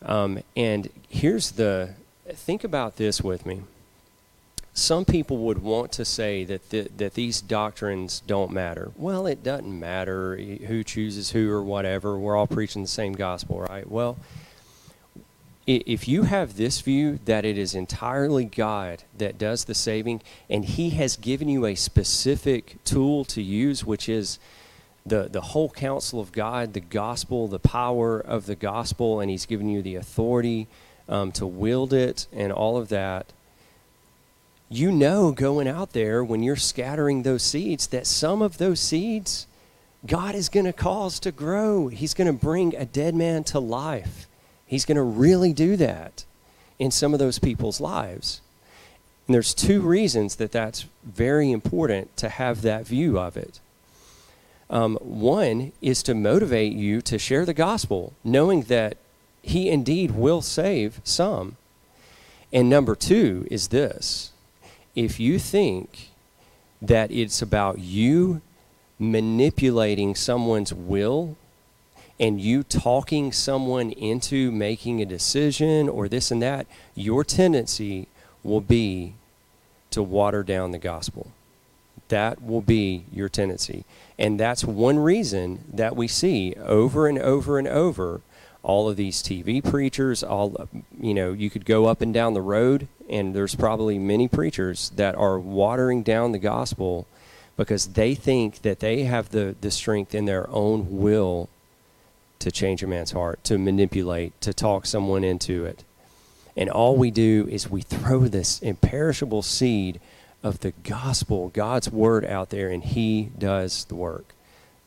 [0.02, 1.94] Um, and here's the
[2.28, 3.62] think about this with me.
[4.72, 8.92] Some people would want to say that the, that these doctrines don't matter.
[8.96, 12.16] Well, it doesn't matter who chooses who or whatever.
[12.16, 13.90] We're all preaching the same gospel, right?
[13.90, 14.16] Well,
[15.66, 20.64] if you have this view that it is entirely God that does the saving, and
[20.64, 24.38] He has given you a specific tool to use, which is
[25.06, 29.46] the, the whole counsel of God, the gospel, the power of the gospel, and He's
[29.46, 30.66] given you the authority
[31.08, 33.32] um, to wield it and all of that,
[34.68, 39.48] you know going out there when you're scattering those seeds that some of those seeds
[40.06, 41.88] God is going to cause to grow.
[41.88, 44.26] He's going to bring a dead man to life.
[44.70, 46.24] He's going to really do that
[46.78, 48.40] in some of those people's lives.
[49.26, 53.58] And there's two reasons that that's very important to have that view of it.
[54.70, 58.96] Um, one is to motivate you to share the gospel, knowing that
[59.42, 61.56] He indeed will save some.
[62.52, 64.30] And number two is this
[64.94, 66.10] if you think
[66.80, 68.40] that it's about you
[69.00, 71.36] manipulating someone's will
[72.20, 78.06] and you talking someone into making a decision or this and that, your tendency
[78.44, 79.14] will be
[79.90, 81.32] to water down the gospel.
[82.08, 83.86] That will be your tendency.
[84.18, 88.20] And that's one reason that we see over and over and over
[88.62, 90.68] all of these TV preachers, all
[91.00, 94.90] you know, you could go up and down the road and there's probably many preachers
[94.96, 97.06] that are watering down the gospel
[97.56, 101.48] because they think that they have the, the strength in their own will
[102.40, 105.84] to change a man's heart, to manipulate, to talk someone into it.
[106.56, 110.00] And all we do is we throw this imperishable seed
[110.42, 114.34] of the gospel, God's word out there, and He does the work.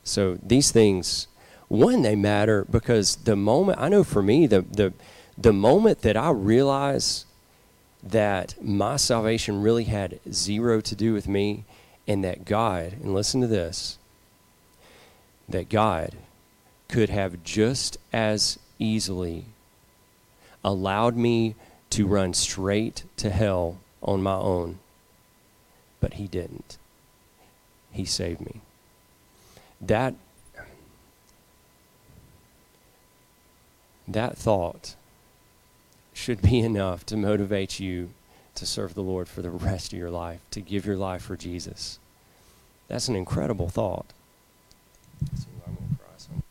[0.03, 1.27] So these things,
[1.67, 4.93] one, they matter because the moment, I know for me, the, the,
[5.37, 7.25] the moment that I realize
[8.01, 11.63] that my salvation really had zero to do with me
[12.07, 13.97] and that God, and listen to this,
[15.47, 16.13] that God
[16.93, 19.45] could have just as easily
[20.63, 21.55] allowed me
[21.89, 24.77] to run straight to hell on my own,
[25.99, 26.77] but He didn't.
[27.91, 28.61] He saved me.
[29.81, 30.13] That
[34.07, 34.93] that thought
[36.13, 38.11] should be enough to motivate you
[38.53, 41.35] to serve the Lord for the rest of your life, to give your life for
[41.35, 41.97] Jesus.
[42.87, 44.05] That's an incredible thought.
[45.35, 46.43] So I'm gonna cry some.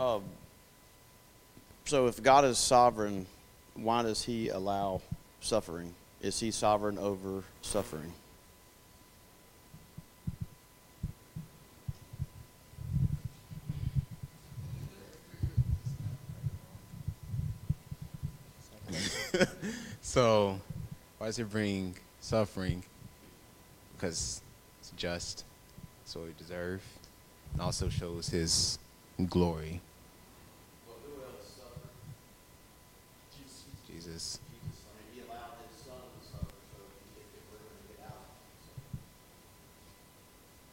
[0.00, 0.22] Um,
[1.84, 3.26] so if God is sovereign,
[3.74, 5.02] why does He allow
[5.42, 5.92] suffering?
[6.22, 8.14] Is He sovereign over suffering?
[20.00, 20.58] so,
[21.18, 22.82] why does it bring suffering?
[23.94, 24.40] Because
[24.80, 25.44] it's just,
[26.06, 26.80] so we deserve,
[27.52, 28.78] and also shows His
[29.28, 29.82] glory.
[34.10, 34.40] Jesus.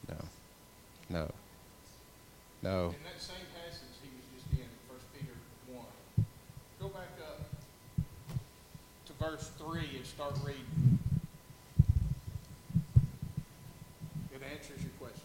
[0.09, 0.15] No.
[1.09, 1.31] No.
[2.63, 2.85] No.
[2.87, 5.33] In that same passage he was just in, First Peter
[5.71, 5.85] one,
[6.79, 7.41] go back up
[9.05, 10.99] to verse three and start reading.
[14.33, 15.21] It answers your question.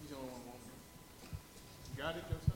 [0.00, 0.78] He's the only one wanting it.
[1.96, 2.54] You got it, Josiah?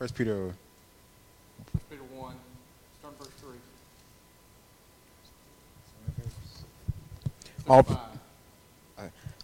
[0.00, 0.54] First Peter.
[1.74, 2.34] First Peter one,
[3.00, 3.58] start verse three.
[7.68, 7.86] All,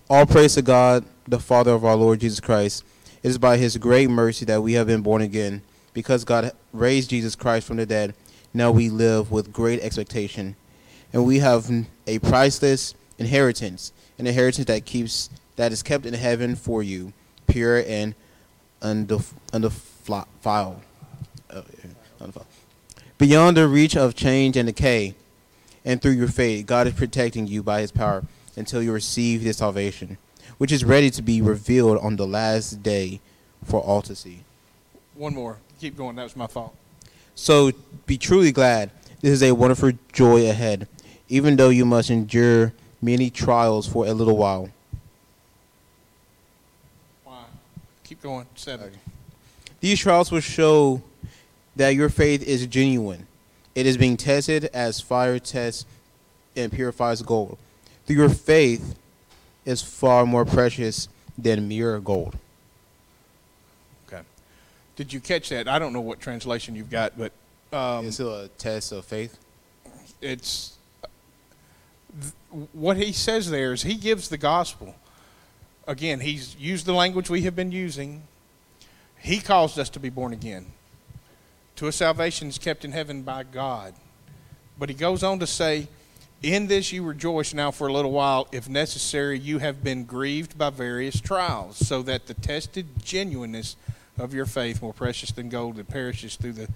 [0.08, 2.84] all praise to God, the Father of our Lord Jesus Christ.
[3.22, 5.60] It is by His great mercy that we have been born again.
[5.92, 8.14] Because God raised Jesus Christ from the dead,
[8.54, 10.56] now we live with great expectation.
[11.12, 11.70] And we have
[12.06, 17.12] a priceless inheritance, an inheritance that keeps that is kept in heaven for you,
[17.46, 18.14] pure and
[18.80, 19.92] undef- undefiled.
[20.08, 21.62] Uh.
[23.18, 25.14] Beyond the reach of change and decay,
[25.84, 28.24] and through your faith, God is protecting you by his power
[28.56, 30.18] until you receive this salvation,
[30.58, 33.20] which is ready to be revealed on the last day
[33.64, 34.40] for all to see.
[35.14, 35.58] One more.
[35.80, 36.16] Keep going.
[36.16, 36.74] That was my fault.
[37.34, 37.72] So
[38.06, 38.90] be truly glad.
[39.20, 40.88] This is a wonderful joy ahead,
[41.28, 44.70] even though you must endure many trials for a little while.
[47.24, 47.44] Why?
[48.04, 48.46] Keep going.
[48.54, 48.92] Seven.
[49.80, 51.02] These trials will show
[51.76, 53.26] that your faith is genuine.
[53.74, 55.84] It is being tested as fire tests
[56.56, 57.58] and purifies gold.
[58.06, 58.96] Through your faith
[59.64, 62.36] is far more precious than mere gold.
[64.06, 64.22] Okay.
[64.96, 65.68] Did you catch that?
[65.68, 67.32] I don't know what translation you've got, but
[67.72, 69.36] um, it's still a test of faith.
[70.22, 70.76] It's
[72.20, 72.32] th-
[72.72, 74.94] what he says there is he gives the gospel.
[75.86, 78.22] Again, he's used the language we have been using.
[79.18, 80.66] He caused us to be born again
[81.76, 83.94] to a salvation kept in heaven by God.
[84.78, 85.88] But he goes on to say,
[86.42, 88.48] In this you rejoice now for a little while.
[88.50, 93.76] If necessary, you have been grieved by various trials, so that the tested genuineness
[94.18, 96.68] of your faith, more precious than gold that perishes through the,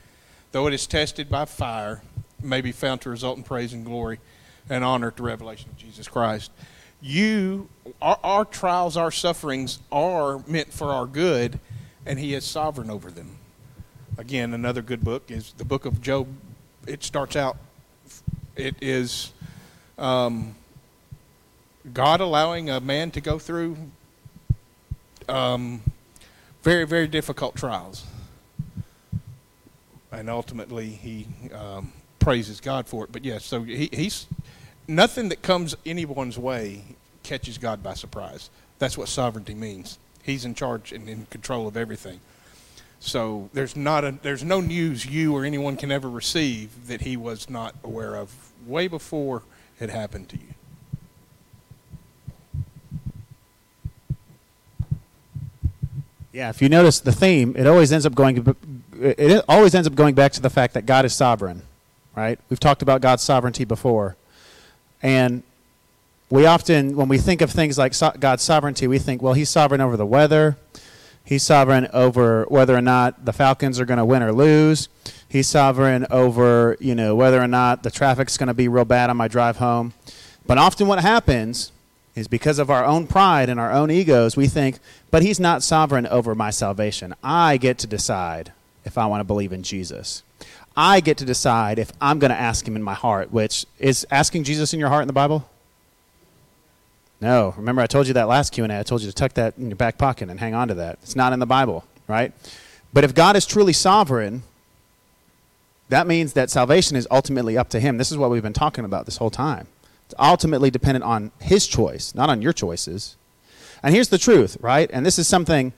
[0.53, 2.03] though it is tested by fire,
[2.43, 4.19] may be found to result in praise and glory
[4.69, 6.51] and honor at the revelation of Jesus Christ.
[7.01, 7.71] You,
[8.03, 11.59] our, our trials, our sufferings are meant for our good,
[12.07, 13.37] and he is sovereign over them
[14.21, 16.29] again, another good book is the book of Job.
[16.87, 17.57] It starts out,
[18.55, 19.33] it is
[19.99, 20.55] um,
[21.93, 23.79] God allowing a man to go through
[25.29, 25.83] um,
[26.63, 28.05] very, very difficult trials.
[30.13, 33.13] And ultimately, he um, praises God for it.
[33.13, 34.27] But yes, so he, he's
[34.87, 36.83] nothing that comes anyone's way
[37.23, 38.51] catches God by surprise.
[38.79, 39.99] That's what sovereignty means.
[40.23, 42.21] He's in charge and in control of everything.
[43.01, 47.17] So there's not a there's no news you or anyone can ever receive that he
[47.17, 49.43] was not aware of way before
[49.81, 50.55] it happened to you.
[56.33, 58.55] Yeah, if you notice the theme, it always ends up going
[59.01, 61.63] it always ends up going back to the fact that God is sovereign,
[62.15, 62.39] right?
[62.51, 64.17] We've talked about God's sovereignty before.
[65.03, 65.43] And
[66.31, 69.51] we often when we think of things like so- God's sovereignty, we think, well, he's
[69.51, 70.57] sovereign over the weather.
[71.25, 74.89] He's sovereign over whether or not the Falcons are going to win or lose.
[75.29, 79.11] He's sovereign over, you know, whether or not the traffic's going to be real bad
[79.11, 79.93] on my drive home.
[80.47, 81.71] But often what happens
[82.17, 84.79] is because of our own pride and our own egos, we think,
[85.11, 87.15] but he's not sovereign over my salvation.
[87.23, 88.53] I get to decide
[88.85, 90.23] if I want to believe in Jesus.
[90.77, 94.07] I get to decide if I'm going to ask him in my heart, which is
[94.11, 95.49] asking Jesus in your heart in the Bible?
[97.21, 97.55] No.
[97.57, 98.79] Remember I told you that last Q&A.
[98.79, 100.99] I told you to tuck that in your back pocket and hang on to that.
[101.03, 102.33] It's not in the Bible, right?
[102.93, 104.43] But if God is truly sovereign,
[105.91, 107.99] that means that salvation is ultimately up to him.
[107.99, 109.67] This is what we've been talking about this whole time.
[110.07, 113.17] It's ultimately dependent on his choice, not on your choices.
[113.83, 114.91] And here's the truth, right?
[114.93, 115.73] And this is something,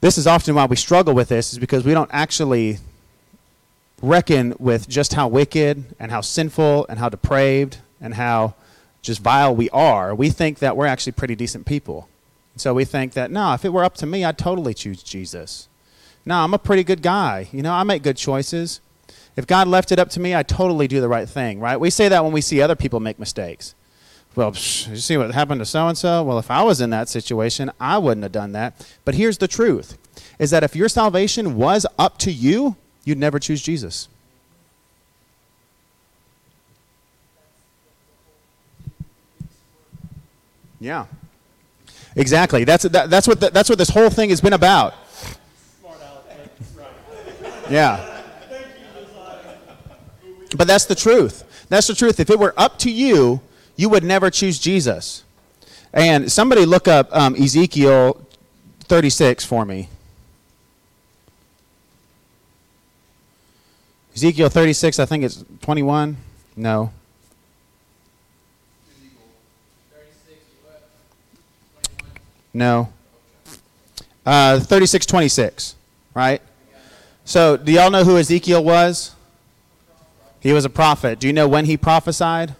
[0.00, 2.78] this is often why we struggle with this, is because we don't actually
[4.02, 8.54] reckon with just how wicked and how sinful and how depraved and how
[9.02, 10.14] just vile we are.
[10.14, 12.08] We think that we're actually pretty decent people.
[12.56, 15.68] So we think that, no, if it were up to me, I'd totally choose Jesus.
[16.26, 17.48] No, I'm a pretty good guy.
[17.52, 18.80] You know, I make good choices.
[19.36, 21.78] If God left it up to me, I totally do the right thing, right?
[21.78, 23.74] We say that when we see other people make mistakes.
[24.34, 26.22] Well, psh, you see what happened to so and so?
[26.22, 28.86] Well, if I was in that situation, I wouldn't have done that.
[29.04, 29.96] But here's the truth
[30.38, 34.08] is that if your salvation was up to you, you'd never choose Jesus.
[40.80, 41.06] Yeah.
[42.16, 42.64] Exactly.
[42.64, 44.94] That's, that, that's, what the, that's what this whole thing has been about.
[47.70, 48.18] Yeah.
[50.56, 51.66] But that's the truth.
[51.68, 52.18] That's the truth.
[52.18, 53.42] If it were up to you,
[53.76, 55.22] you would never choose Jesus.
[55.92, 58.26] And somebody look up um, Ezekiel
[58.80, 59.88] 36 for me.
[64.14, 66.16] Ezekiel 36, I think it's 21.
[66.56, 66.90] No.
[72.58, 72.92] No.
[74.26, 75.76] Uh, 36, 26,
[76.12, 76.42] right?
[77.24, 79.14] So, do y'all know who Ezekiel was?
[80.40, 81.20] He was a prophet.
[81.20, 82.56] Do you know when he prophesied?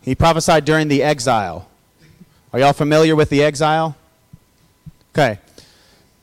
[0.00, 1.68] He prophesied during the exile.
[2.54, 3.96] Are y'all familiar with the exile?
[5.14, 5.38] Okay.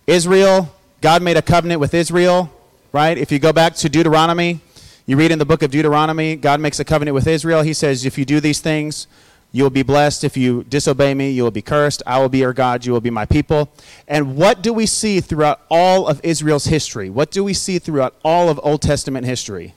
[0.08, 2.52] Israel, God made a covenant with Israel,
[2.92, 3.16] right?
[3.16, 4.62] If you go back to Deuteronomy,
[5.06, 7.62] you read in the book of Deuteronomy, God makes a covenant with Israel.
[7.62, 9.06] He says, if you do these things,
[9.52, 10.24] you will be blessed.
[10.24, 12.04] If you disobey me, you will be cursed.
[12.06, 12.86] I will be your God.
[12.86, 13.70] You will be my people.
[14.08, 17.10] And what do we see throughout all of Israel's history?
[17.10, 19.74] What do we see throughout all of Old Testament history?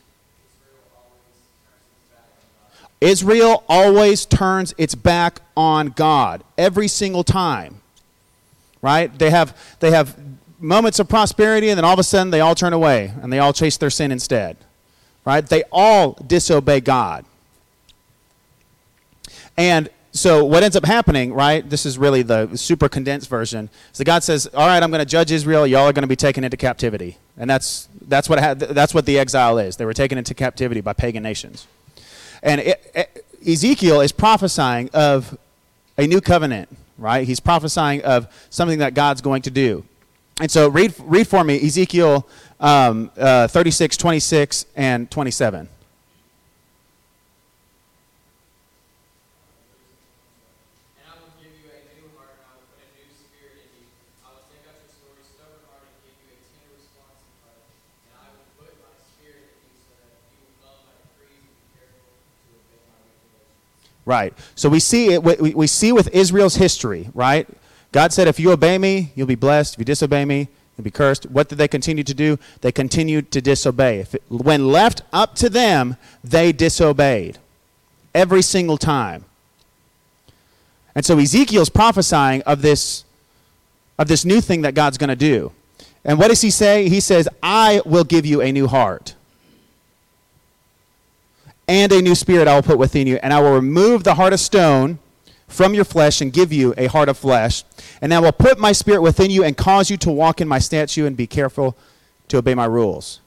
[3.00, 7.80] Israel always turns its back on God every single time.
[8.82, 9.16] Right?
[9.18, 10.16] They have they have
[10.60, 13.38] moments of prosperity and then all of a sudden they all turn away and they
[13.38, 14.56] all chase their sin instead.
[15.24, 15.46] Right?
[15.46, 17.24] They all disobey God.
[19.56, 21.68] And so what ends up happening, right?
[21.68, 23.70] This is really the super condensed version.
[23.92, 25.66] So God says, "All right, I'm going to judge Israel.
[25.66, 29.06] Y'all are going to be taken into captivity." And that's that's what ha- that's what
[29.06, 29.76] the exile is.
[29.76, 31.66] They were taken into captivity by pagan nations.
[32.42, 35.38] And it, it, Ezekiel is prophesying of
[35.96, 37.26] a new covenant, right?
[37.26, 39.84] He's prophesying of something that God's going to do.
[40.40, 42.26] And so read read for me Ezekiel
[42.60, 45.68] um, uh, 36, 26, and 27.
[64.04, 64.34] Right.
[64.56, 65.22] So we see it.
[65.22, 67.46] We, we see with Israel's history, right?
[67.92, 69.74] God said, "If you obey me, you'll be blessed.
[69.74, 72.38] If you disobey me, you'll be cursed." What did they continue to do?
[72.62, 74.00] They continued to disobey.
[74.00, 77.38] If it, when left up to them, they disobeyed
[78.12, 79.24] every single time.
[80.94, 83.04] And so Ezekiel's prophesying of this,
[83.98, 85.52] of this new thing that God's going to do.
[86.04, 86.88] And what does he say?
[86.88, 89.14] He says, "I will give you a new heart."
[91.72, 94.34] And a new spirit I will put within you, and I will remove the heart
[94.34, 94.98] of stone
[95.48, 97.64] from your flesh and give you a heart of flesh.
[98.02, 100.58] And I will put my spirit within you and cause you to walk in my
[100.58, 101.74] statute and be careful
[102.28, 103.20] to obey my rules.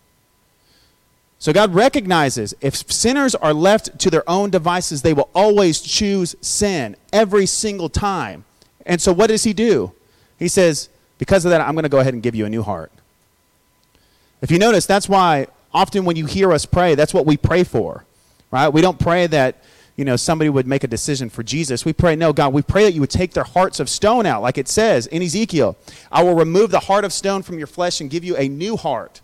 [1.40, 6.36] So God recognizes if sinners are left to their own devices, they will always choose
[6.40, 8.46] sin every single time.
[8.86, 9.92] And so what does he do?
[10.38, 12.62] He says, because of that, I'm going to go ahead and give you a new
[12.62, 12.92] heart.
[14.44, 17.64] If you notice, that's why often when you hear us pray, that's what we pray
[17.64, 18.06] for.
[18.52, 18.70] Right?
[18.70, 19.64] We don't pray that
[19.96, 21.86] you know, somebody would make a decision for Jesus.
[21.86, 24.42] We pray, no, God, we pray that you would take their hearts of stone out,
[24.42, 25.78] like it says in Ezekiel.
[26.12, 28.76] I will remove the heart of stone from your flesh and give you a new
[28.76, 29.22] heart.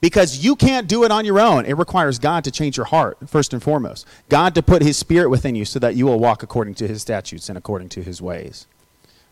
[0.00, 1.66] Because you can't do it on your own.
[1.66, 4.06] It requires God to change your heart, first and foremost.
[4.28, 7.02] God to put his spirit within you so that you will walk according to his
[7.02, 8.68] statutes and according to his ways.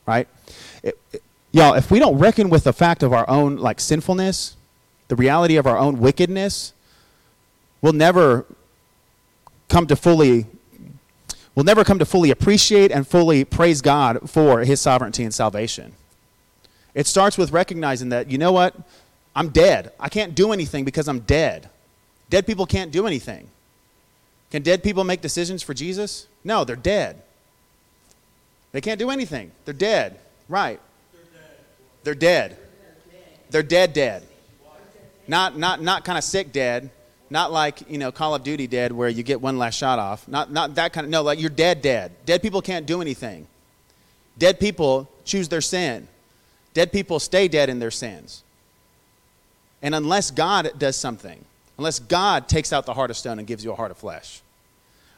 [0.06, 0.26] Right?
[0.82, 4.56] It, it, y'all, if we don't reckon with the fact of our own like sinfulness,
[5.06, 6.72] the reality of our own wickedness,
[7.80, 8.46] we'll never
[9.68, 10.46] come to fully
[11.54, 15.92] we'll never come to fully appreciate and fully praise God for his sovereignty and salvation.
[16.94, 18.74] It starts with recognizing that, you know what?
[19.34, 19.92] I'm dead.
[20.00, 21.68] I can't do anything because I'm dead.
[22.30, 23.48] Dead people can't do anything.
[24.50, 26.26] Can dead people make decisions for Jesus?
[26.44, 27.22] No, they're dead.
[28.72, 29.52] They can't do anything.
[29.64, 30.18] They're dead.
[30.48, 30.80] Right.
[32.02, 32.56] They're dead.
[33.50, 34.22] They're dead, dead.
[35.28, 36.90] Not, not, not kind of sick dead.
[37.28, 40.28] Not like, you know, Call of Duty dead where you get one last shot off.
[40.28, 42.12] Not, not that kind of, no, like you're dead, dead.
[42.24, 43.46] Dead people can't do anything.
[44.38, 46.06] Dead people choose their sin.
[46.74, 48.42] Dead people stay dead in their sins.
[49.82, 51.44] And unless God does something,
[51.78, 54.40] unless God takes out the heart of stone and gives you a heart of flesh,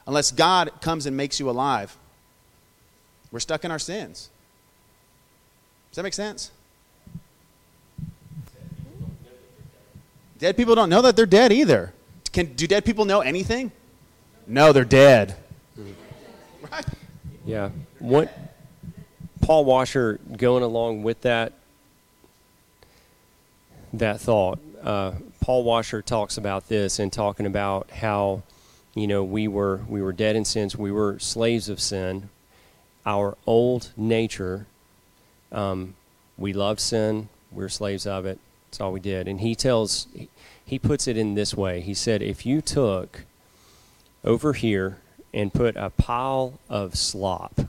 [0.07, 1.95] unless God comes and makes you alive,
[3.31, 4.29] we're stuck in our sins.
[5.91, 6.51] Does that make sense?
[10.39, 11.93] Dead people don't know that they're dead either.
[12.31, 13.71] Can, do dead people know anything?
[14.47, 15.35] No, they're dead.
[16.71, 16.85] Right?
[17.45, 17.71] Yeah.
[17.97, 18.31] What
[19.41, 21.53] Paul Washer going along with that
[23.93, 24.59] that thought.
[24.83, 28.43] Uh, Paul Washer talks about this and talking about how
[28.93, 32.29] you know we were we were dead in sins, we were slaves of sin.
[33.05, 34.67] Our old nature,
[35.51, 35.95] um,
[36.37, 38.37] we loved sin, we we're slaves of it.
[38.67, 39.27] That's all we did.
[39.27, 40.05] And he tells
[40.69, 41.81] he puts it in this way.
[41.81, 43.23] He said, if you took
[44.23, 44.99] over here
[45.33, 47.61] and put a pile of slop,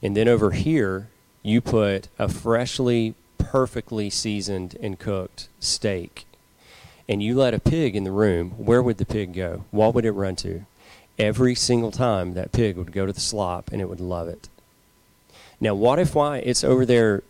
[0.00, 1.08] and then over here
[1.42, 6.24] you put a freshly, perfectly seasoned and cooked steak,
[7.08, 9.64] and you let a pig in the room, where would the pig go?
[9.72, 10.66] What would it run to?
[11.18, 14.48] Every single time that pig would go to the slop and it would love it.
[15.60, 17.24] Now, what if why it's over there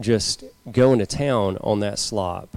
[0.00, 2.56] just going to town on that slop?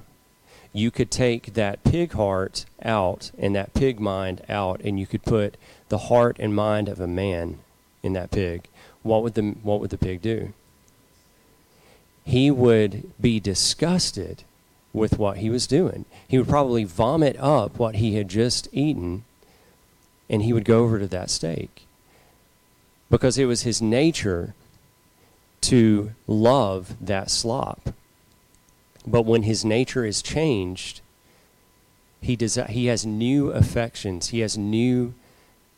[0.76, 5.24] You could take that pig heart out and that pig mind out, and you could
[5.24, 5.56] put
[5.88, 7.60] the heart and mind of a man
[8.04, 8.68] in that pig.
[9.02, 10.52] What would the what would the pig do?
[12.26, 14.44] He would be disgusted
[14.92, 16.04] with what he was doing.
[16.28, 19.24] He would probably vomit up what he had just eaten,
[20.30, 21.86] and he would go over to that steak
[23.10, 24.56] because it was his nature
[25.62, 27.94] to love that slop.
[29.08, 31.02] But when his nature is changed,
[32.22, 35.14] he, desi- he has new affections, he has new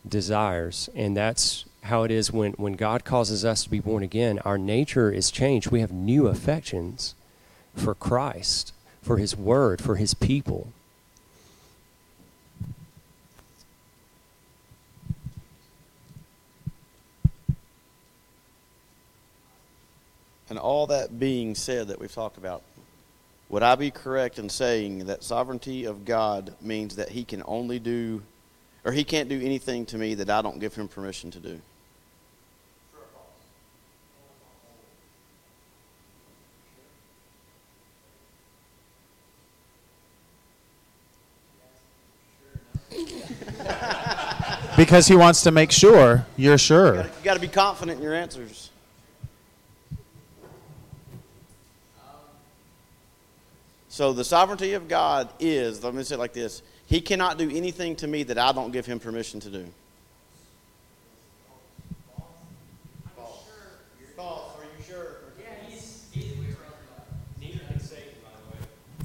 [0.08, 0.90] desires.
[0.96, 4.40] And that's how it is when, when God causes us to be born again.
[4.40, 5.72] Our nature is changed.
[5.72, 7.16] We have new affections
[7.76, 10.72] for Christ, for his word, for his people.
[20.50, 22.64] And all that being said that we've talked about,
[23.50, 27.80] would I be correct in saying that sovereignty of God means that he can only
[27.80, 28.24] do,
[28.84, 31.62] or he can't do anything to me that I don't give him permission to do?
[44.78, 46.98] because he wants to make sure you're sure.
[46.98, 48.70] You got to be confident in your answers.
[53.98, 57.50] So the sovereignty of God is, let me say it like this He cannot do
[57.50, 59.66] anything to me that I don't give him permission to do.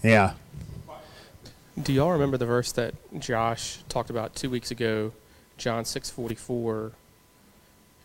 [0.03, 0.35] Yeah.
[1.83, 5.13] Do y'all remember the verse that Josh talked about two weeks ago,
[5.57, 6.93] John six forty four?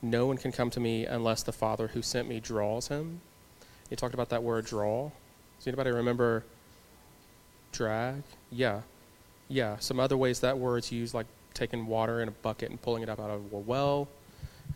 [0.02, 3.20] No one can come to me unless the Father who sent me draws him.
[3.90, 5.12] He talked about that word draw.
[5.60, 6.46] Does anybody remember
[7.78, 8.24] drag?
[8.52, 8.82] Yeah.
[9.48, 9.78] Yeah.
[9.80, 13.10] Some other ways that word's used, like taking water in a bucket and pulling it
[13.10, 14.08] up out of a well.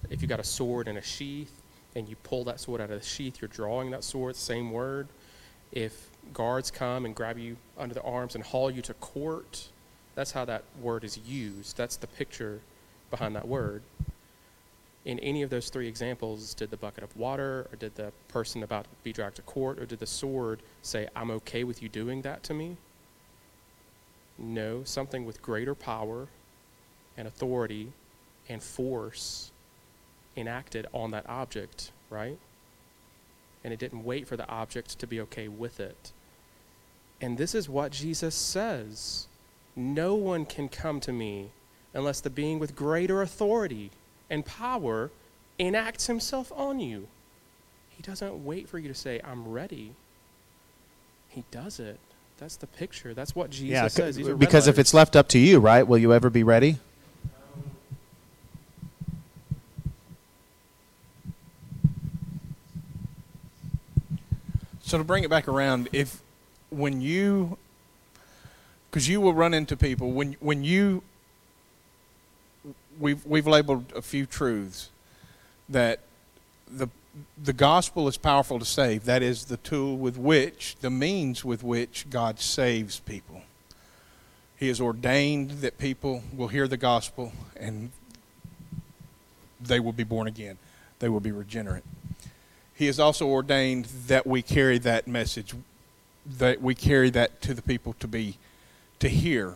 [0.09, 1.51] If you got a sword in a sheath
[1.95, 5.07] and you pull that sword out of the sheath, you're drawing that sword, same word.
[5.71, 9.67] If guards come and grab you under the arms and haul you to court.
[10.15, 11.77] That's how that word is used.
[11.77, 12.59] That's the picture
[13.09, 13.81] behind that word.
[15.03, 18.61] In any of those three examples, did the bucket of water, or did the person
[18.61, 21.89] about to be dragged to court, or did the sword say, I'm okay with you
[21.89, 22.77] doing that to me?
[24.41, 26.27] No, something with greater power
[27.15, 27.93] and authority
[28.49, 29.51] and force
[30.35, 32.39] enacted on that object, right?
[33.63, 36.11] And it didn't wait for the object to be okay with it.
[37.21, 39.27] And this is what Jesus says
[39.75, 41.51] No one can come to me
[41.93, 43.91] unless the being with greater authority
[44.29, 45.11] and power
[45.59, 47.07] enacts himself on you.
[47.89, 49.93] He doesn't wait for you to say, I'm ready.
[51.29, 51.99] He does it.
[52.41, 53.13] That's the picture.
[53.13, 54.15] That's what Jesus yeah, says.
[54.15, 55.87] These are because if it's left up to you, right?
[55.87, 56.79] Will you ever be ready?
[64.81, 66.23] So to bring it back around, if
[66.71, 67.59] when you,
[68.89, 71.03] because you will run into people when when you,
[72.99, 74.89] we've we've labeled a few truths
[75.69, 75.99] that
[76.67, 76.89] the
[77.41, 79.05] the gospel is powerful to save.
[79.05, 83.41] That is the tool with which, the means with which God saves people.
[84.57, 87.91] He has ordained that people will hear the gospel and
[89.59, 90.57] they will be born again.
[90.99, 91.83] They will be regenerate.
[92.73, 95.53] He has also ordained that we carry that message,
[96.25, 98.37] that we carry that to the people to be,
[98.99, 99.55] to hear.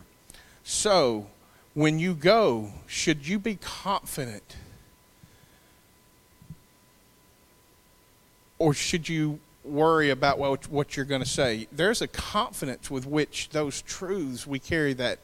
[0.64, 1.28] So,
[1.74, 4.56] when you go, should you be confident?
[8.58, 11.68] Or should you worry about what, what you're going to say?
[11.72, 15.18] There's a confidence with which those truths we carry that,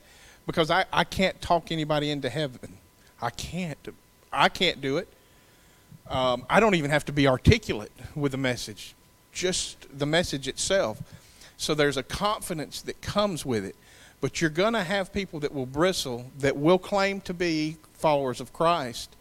[0.46, 2.78] because I, I can't talk anybody into heaven.
[3.20, 3.78] I can't.
[4.32, 5.08] I can't do it.
[6.08, 8.94] Um, I don't even have to be articulate with the message,
[9.32, 11.00] just the message itself.
[11.56, 13.76] So there's a confidence that comes with it.
[14.20, 18.40] But you're going to have people that will bristle, that will claim to be followers
[18.40, 19.16] of Christ,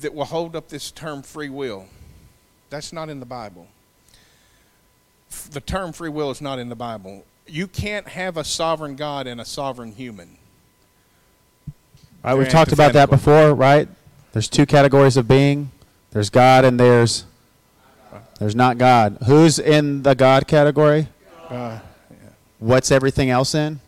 [0.00, 1.86] that will hold up this term free will.
[2.70, 3.68] That's not in the Bible.
[5.50, 7.24] The term free will is not in the Bible.
[7.46, 10.38] You can't have a sovereign God and a sovereign human.
[12.24, 13.88] All right, we've talked about that before, right?
[14.32, 15.70] There's two categories of being.
[16.10, 17.24] There's God and there's
[18.38, 19.18] there's not God.
[19.26, 21.08] Who's in the God category?
[21.48, 21.78] Uh,
[22.58, 23.80] What's everything else in?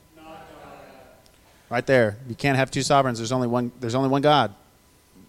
[1.70, 2.16] Right there.
[2.28, 3.18] You can't have two sovereigns.
[3.18, 4.54] There's only one there's only one God.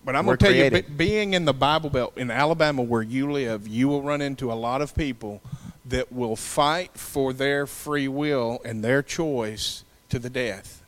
[0.09, 0.97] But I'm going to tell you, created.
[0.97, 4.55] being in the Bible Belt in Alabama where you live, you will run into a
[4.55, 5.39] lot of people
[5.85, 10.81] that will fight for their free will and their choice to the death.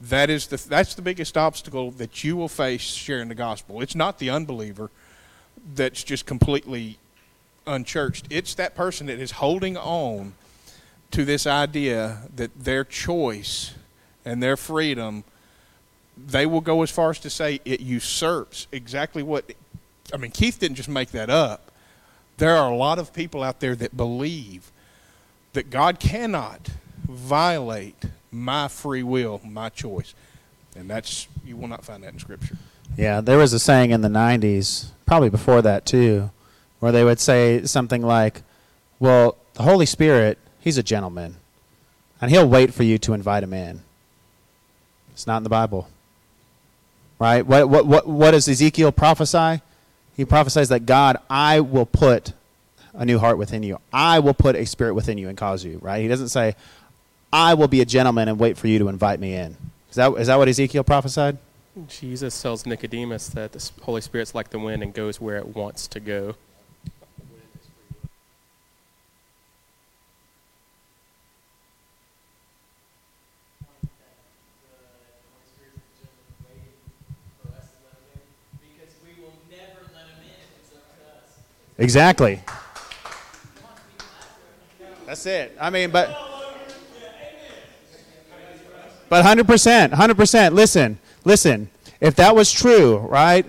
[0.00, 3.80] That is the that's the biggest obstacle that you will face sharing the gospel.
[3.80, 4.90] It's not the unbeliever
[5.76, 6.98] that's just completely
[7.64, 8.26] unchurched.
[8.28, 10.34] It's that person that is holding on
[11.12, 13.74] to this idea that their choice
[14.24, 15.22] and their freedom
[16.16, 19.52] they will go as far as to say it usurps exactly what
[20.12, 21.70] I mean Keith didn't just make that up.
[22.38, 24.70] There are a lot of people out there that believe
[25.52, 26.68] that God cannot
[27.08, 30.14] violate my free will, my choice.
[30.76, 32.56] And that's you will not find that in scripture.
[32.96, 36.30] Yeah, there was a saying in the 90s, probably before that too,
[36.80, 38.42] where they would say something like,
[38.98, 41.36] "Well, the Holy Spirit, he's a gentleman,
[42.20, 43.82] and he'll wait for you to invite him in."
[45.12, 45.88] It's not in the Bible.
[47.18, 47.46] Right?
[47.46, 49.62] What what what what does Ezekiel prophesy?
[50.16, 52.32] He prophesies that God, I will put
[52.94, 53.78] a new heart within you.
[53.92, 56.00] I will put a spirit within you and cause you, right?
[56.00, 56.56] He doesn't say
[57.32, 59.56] I will be a gentleman and wait for you to invite me in.
[59.90, 61.38] Is that is that what Ezekiel prophesied?
[61.88, 65.86] Jesus tells Nicodemus that the Holy Spirit's like the wind and goes where it wants
[65.88, 66.36] to go.
[81.78, 82.40] Exactly.
[85.06, 85.56] That's it.
[85.60, 86.16] I mean, but
[89.08, 90.54] but hundred percent, hundred percent.
[90.54, 91.70] Listen, listen.
[92.00, 93.46] If that was true, right?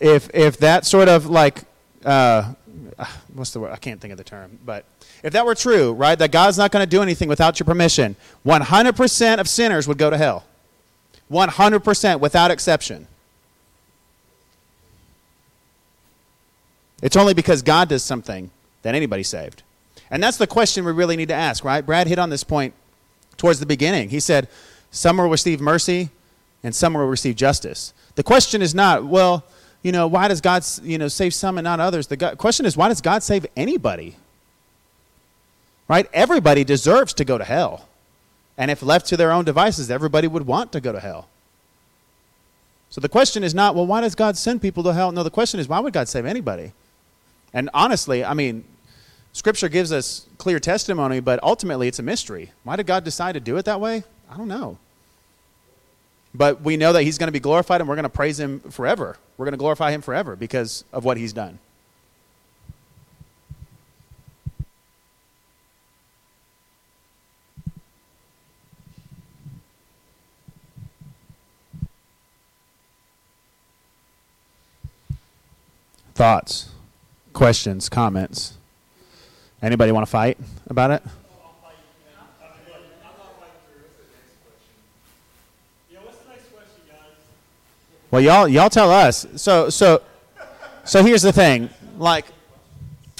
[0.00, 1.64] If if that sort of like
[2.04, 2.54] uh,
[3.34, 3.72] what's the word?
[3.72, 4.84] I can't think of the term, but
[5.22, 6.18] if that were true, right?
[6.18, 8.16] That God's not going to do anything without your permission.
[8.44, 10.44] One hundred percent of sinners would go to hell.
[11.28, 13.08] One hundred percent, without exception.
[17.02, 18.50] It's only because God does something
[18.82, 19.62] that anybody's saved.
[20.10, 21.84] And that's the question we really need to ask, right?
[21.84, 22.74] Brad hit on this point
[23.36, 24.08] towards the beginning.
[24.08, 24.48] He said,
[24.90, 26.10] Some will receive mercy
[26.62, 27.92] and some will receive justice.
[28.14, 29.44] The question is not, well,
[29.82, 32.08] you know, why does God, you know, save some and not others?
[32.08, 34.16] The go- question is, why does God save anybody?
[35.86, 36.08] Right?
[36.12, 37.88] Everybody deserves to go to hell.
[38.56, 41.28] And if left to their own devices, everybody would want to go to hell.
[42.90, 45.12] So the question is not, well, why does God send people to hell?
[45.12, 46.72] No, the question is, why would God save anybody?
[47.52, 48.64] And honestly, I mean,
[49.32, 52.52] Scripture gives us clear testimony, but ultimately it's a mystery.
[52.64, 54.04] Why did God decide to do it that way?
[54.30, 54.78] I don't know.
[56.34, 58.60] But we know that He's going to be glorified and we're going to praise Him
[58.60, 59.16] forever.
[59.36, 61.58] We're going to glorify Him forever because of what He's done.
[76.14, 76.70] Thoughts,
[77.38, 78.54] questions, comments?
[79.62, 80.36] Anybody want to fight
[80.66, 81.02] about it?
[88.10, 89.24] Well, y'all y'all tell us.
[89.36, 90.02] So so
[90.84, 91.70] so here's the thing.
[91.96, 92.24] Like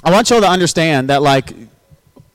[0.03, 1.53] I want y'all to understand that like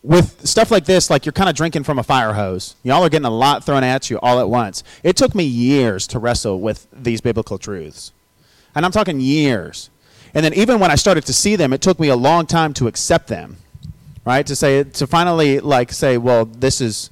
[0.04, 2.78] with stuff like this, like you're kind of drinking from a fire hose.
[2.84, 4.86] Y'all are getting a lot thrown at you all at once.
[5.04, 8.14] It took me years to wrestle with these biblical truths.
[8.74, 9.90] And I'm talking years.
[10.34, 12.74] And then even when I started to see them, it took me a long time
[12.76, 13.58] to accept them.
[14.26, 14.46] Right?
[14.48, 17.10] To say to finally like say, well, this is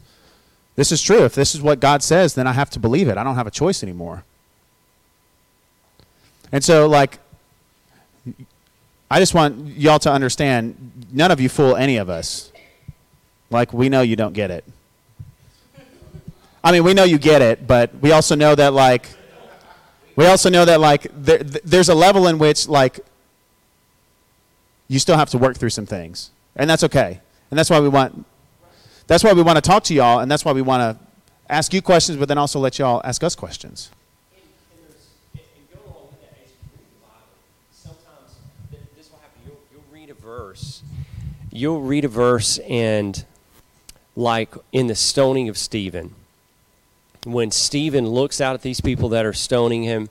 [0.75, 1.25] this is true.
[1.25, 3.17] If this is what God says, then I have to believe it.
[3.17, 4.23] I don't have a choice anymore.
[6.51, 7.19] And so, like,
[9.09, 12.51] I just want y'all to understand none of you fool any of us.
[13.49, 14.63] Like, we know you don't get it.
[16.63, 19.09] I mean, we know you get it, but we also know that, like,
[20.15, 22.99] we also know that, like, there, there's a level in which, like,
[24.91, 26.31] you still have to work through some things.
[26.57, 27.21] And that's okay.
[27.49, 28.25] And that's why we want
[29.07, 31.05] that's why we want to talk to y'all and that's why we want to
[31.49, 33.89] ask you questions but then also let y'all ask us questions.
[39.45, 40.83] You'll read a verse,
[41.51, 43.23] you'll read a verse and
[44.17, 46.15] like in the stoning of Stephen,
[47.25, 50.09] when Stephen looks out at these people that are stoning him,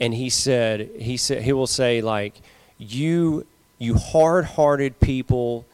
[0.00, 2.34] and he said, he said, he will say like,
[2.78, 3.46] you,
[3.78, 5.64] you hard-hearted people,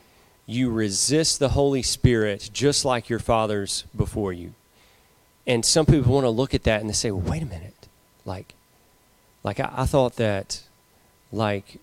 [0.46, 4.52] you resist the Holy Spirit just like your fathers before you.
[5.46, 7.88] And some people want to look at that and they say, well, wait a minute,
[8.24, 8.54] like,
[9.42, 10.62] like I, I thought that,
[11.32, 11.78] like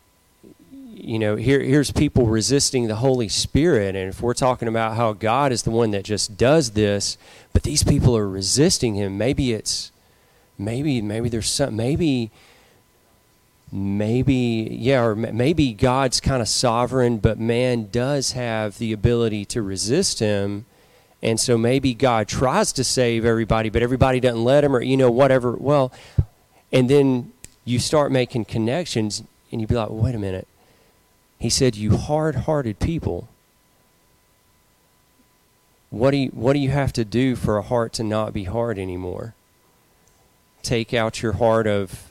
[0.93, 5.13] you know, here here's people resisting the Holy Spirit, and if we're talking about how
[5.13, 7.17] God is the one that just does this,
[7.53, 9.91] but these people are resisting Him, maybe it's,
[10.57, 12.29] maybe maybe there's some maybe.
[13.71, 19.61] Maybe, yeah, or maybe God's kind of sovereign, but man does have the ability to
[19.61, 20.65] resist him.
[21.23, 24.97] And so maybe God tries to save everybody, but everybody doesn't let him, or, you
[24.97, 25.53] know, whatever.
[25.53, 25.93] Well,
[26.73, 27.31] and then
[27.63, 30.47] you start making connections, and you be like, well, wait a minute
[31.41, 33.27] he said, You hard hearted people.
[35.89, 38.45] What do, you, what do you have to do for a heart to not be
[38.45, 39.33] hard anymore?
[40.61, 42.10] Take out your heart of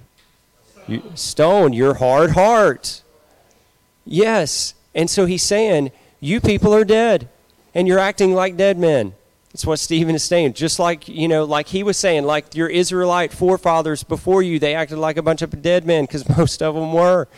[0.87, 3.03] you, stone, your hard heart.
[4.05, 4.75] Yes.
[4.95, 7.29] And so he's saying, You people are dead,
[7.75, 9.15] and you're acting like dead men.
[9.53, 10.53] That's what Stephen is saying.
[10.53, 14.75] Just like, you know, like he was saying, like your Israelite forefathers before you, they
[14.75, 17.29] acted like a bunch of dead men because most of them were.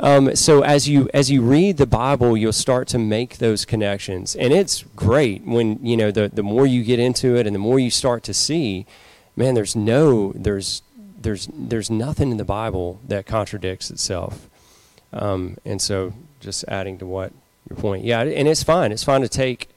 [0.00, 4.34] Um, so as you as you read the Bible, you'll start to make those connections,
[4.34, 7.60] and it's great when you know the the more you get into it, and the
[7.60, 8.86] more you start to see,
[9.36, 10.80] man, there's no there's
[11.20, 14.48] there's there's nothing in the Bible that contradicts itself,
[15.12, 17.32] um, and so just adding to what
[17.68, 18.90] your point, yeah, and it's fine.
[18.92, 19.68] It's fine to take,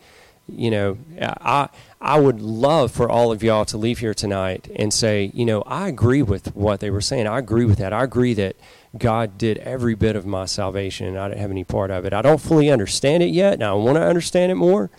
[0.48, 1.70] you know, I
[2.02, 5.62] I would love for all of y'all to leave here tonight and say, you know,
[5.64, 7.28] I agree with what they were saying.
[7.28, 7.94] I agree with that.
[7.94, 8.56] I agree that
[8.98, 12.14] God did every bit of my salvation, and I didn't have any part of it.
[12.14, 14.90] I don't fully understand it yet, and I want to understand it more.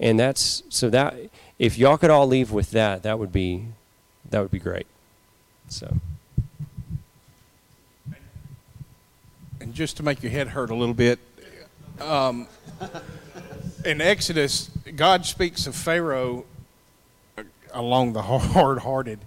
[0.00, 1.16] And that's so that
[1.58, 3.66] if y'all could all leave with that, that would be
[4.30, 4.86] that would be great.
[5.72, 5.96] So.
[9.60, 11.18] And just to make your head hurt a little bit,
[12.00, 12.46] um,
[13.84, 16.44] in Exodus, God speaks of Pharaoh
[17.72, 19.18] along the hard-hearted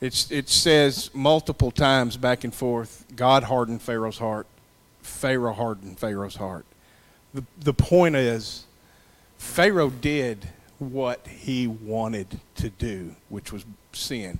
[0.00, 4.46] it's, it says multiple times back and forth God hardened Pharaoh's heart,
[5.02, 6.64] Pharaoh hardened Pharaoh's heart.
[7.34, 8.64] The, the point is,
[9.38, 10.46] Pharaoh did
[10.78, 14.38] what he wanted to do, which was sin.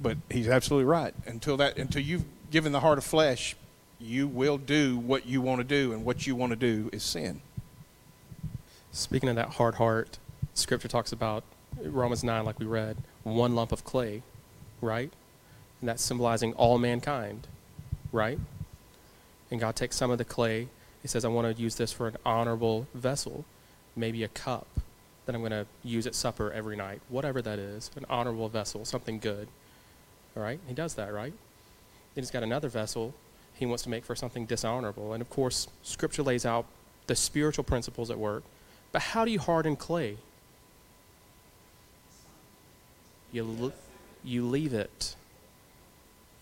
[0.00, 1.14] But he's absolutely right.
[1.26, 3.56] Until that, until you've given the heart of flesh,
[3.98, 7.02] you will do what you want to do, and what you want to do is
[7.02, 7.40] sin.
[8.92, 10.18] Speaking of that hard heart,
[10.54, 11.44] Scripture talks about
[11.82, 14.22] Romans 9, like we read, one lump of clay
[14.80, 15.10] right?
[15.80, 17.46] And that's symbolizing all mankind,
[18.12, 18.38] right?
[19.50, 20.68] And God takes some of the clay.
[21.02, 23.44] He says, I want to use this for an honorable vessel.
[23.98, 24.66] maybe a cup
[25.24, 28.84] that I'm going to use at supper every night, whatever that is, an honorable vessel,
[28.84, 29.48] something good.
[30.36, 30.60] All right?
[30.66, 31.32] He does that, right?
[32.14, 33.14] Then he's got another vessel
[33.54, 35.12] he wants to make for something dishonorable.
[35.12, 36.66] And of course, Scripture lays out
[37.06, 38.42] the spiritual principles at work.
[38.92, 40.18] But how do you harden clay?
[43.32, 43.72] You, l-
[44.22, 45.16] you leave it.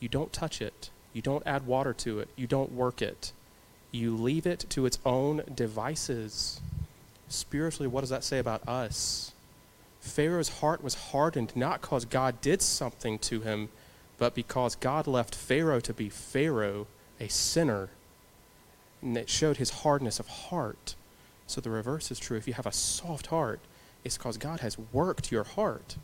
[0.00, 0.90] You don't touch it.
[1.12, 2.28] You don't add water to it.
[2.36, 3.32] You don't work it.
[3.92, 6.60] You leave it to its own devices.
[7.28, 9.32] Spiritually, what does that say about us?
[10.00, 13.68] Pharaoh's heart was hardened not because God did something to him,
[14.18, 16.86] but because God left Pharaoh to be Pharaoh,
[17.20, 17.90] a sinner.
[19.02, 20.94] And it showed his hardness of heart.
[21.46, 22.36] So the reverse is true.
[22.36, 23.60] If you have a soft heart,
[24.02, 25.96] it's because God has worked your heart.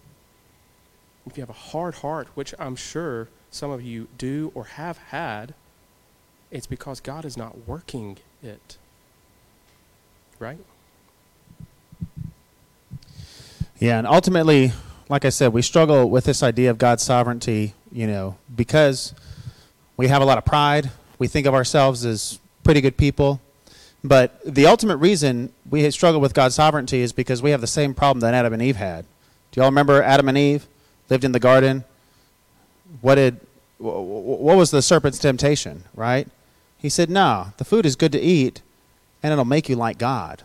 [1.27, 4.99] If you have a hard heart, which I'm sure some of you do or have
[4.99, 5.55] had,
[6.51, 8.77] it's because God is not working it.
[10.39, 10.59] Right?
[13.79, 14.73] Yeah, and ultimately,
[15.09, 19.15] like I said, we struggle with this idea of God's sovereignty, you know, because
[19.97, 20.91] we have a lot of pride.
[21.19, 23.41] We think of ourselves as pretty good people.
[24.03, 27.93] But the ultimate reason we struggle with God's sovereignty is because we have the same
[27.93, 29.05] problem that Adam and Eve had.
[29.53, 30.67] Do y'all remember Adam and Eve
[31.11, 31.85] lived in the garden?
[33.01, 33.41] What did
[33.79, 36.29] what was the serpent's temptation, right?
[36.79, 38.61] He said, "No, the food is good to eat
[39.23, 40.43] and it'll make you like God."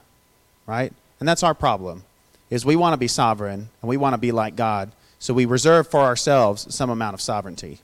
[0.65, 0.93] Right?
[1.19, 2.03] And that's our problem
[2.49, 4.91] is we want to be sovereign and we want to be like God.
[5.25, 7.79] So we reserve for ourselves some amount of sovereignty.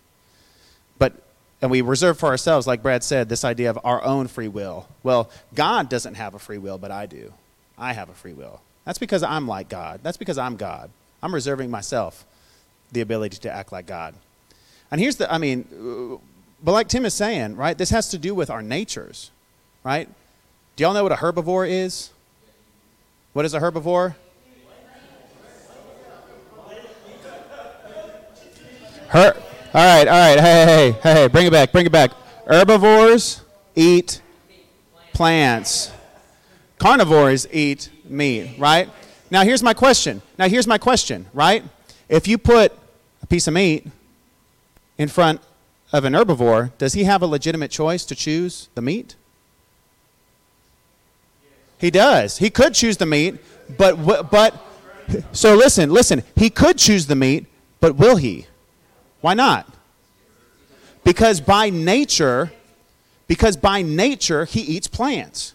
[0.99, 1.13] But
[1.59, 4.87] and we reserve for ourselves, like Brad said, this idea of our own free will.
[5.01, 7.33] Well, God doesn't have a free will, but I do.
[7.79, 8.61] I have a free will.
[8.85, 10.01] That's because I'm like God.
[10.03, 10.91] That's because I'm God.
[11.23, 12.27] I'm reserving myself
[12.91, 14.13] the ability to act like God.
[14.91, 16.19] And here's the, I mean,
[16.63, 19.31] but like Tim is saying, right, this has to do with our natures,
[19.83, 20.07] right?
[20.75, 22.11] Do y'all know what a herbivore is?
[23.33, 24.13] What is a herbivore?
[29.11, 29.33] Her,
[29.73, 30.39] all right, all right.
[30.39, 32.11] Hey, hey, hey, hey, bring it back, bring it back.
[32.47, 33.41] Herbivores
[33.75, 34.21] eat
[35.11, 35.91] plants.
[36.77, 38.89] Carnivores eat meat, right?
[39.29, 40.21] Now here's my question.
[40.39, 41.61] Now here's my question, right?
[42.07, 42.71] If you put
[43.21, 43.85] a piece of meat
[44.97, 45.41] in front
[45.91, 49.17] of an herbivore, does he have a legitimate choice to choose the meat?
[51.79, 52.37] He does.
[52.37, 53.35] He could choose the meat,
[53.77, 54.55] but but
[55.33, 56.23] so listen, listen.
[56.33, 57.47] He could choose the meat,
[57.81, 58.47] but will he?
[59.21, 59.67] Why not?
[61.03, 62.51] Because by nature,
[63.27, 65.53] because by nature he eats plants.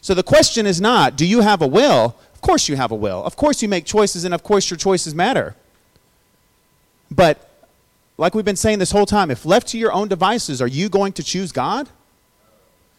[0.00, 2.16] So the question is not, do you have a will?
[2.34, 3.22] Of course you have a will.
[3.24, 5.54] Of course you make choices and of course your choices matter.
[7.10, 7.50] But
[8.16, 10.88] like we've been saying this whole time, if left to your own devices, are you
[10.88, 11.88] going to choose God?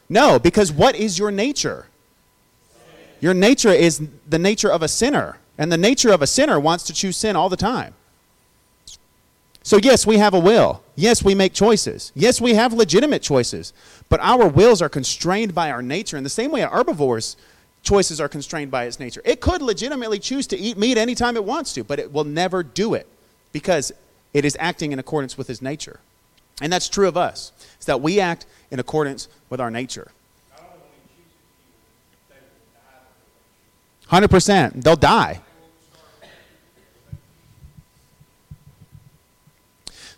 [0.10, 1.88] No, because what is your nature?
[3.22, 5.38] Your nature is the nature of a sinner.
[5.58, 7.94] And the nature of a sinner wants to choose sin all the time.
[9.64, 10.82] So, yes, we have a will.
[10.96, 12.12] Yes, we make choices.
[12.16, 13.74] Yes, we have legitimate choices.
[14.10, 17.38] But our wills are constrained by our nature in the same way a herbivore's
[17.84, 19.22] choices are constrained by its nature.
[19.24, 22.64] It could legitimately choose to eat meat anytime it wants to, but it will never
[22.64, 23.08] do it
[23.52, 23.92] because
[24.34, 26.00] it is acting in accordance with its nature.
[26.62, 27.52] And that's true of us.
[27.76, 30.12] It's that we act in accordance with our nature.
[34.10, 34.84] 100%.
[34.84, 35.42] They'll die.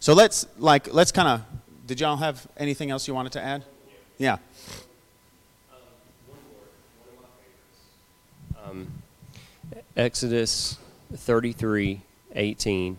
[0.04, 1.42] So let's like let's kind of
[1.88, 3.64] did y'all have anything else you wanted to add?
[4.18, 4.36] Yeah.
[8.66, 8.92] Um,
[9.96, 10.78] Exodus
[11.16, 12.02] 33,
[12.36, 12.98] 18.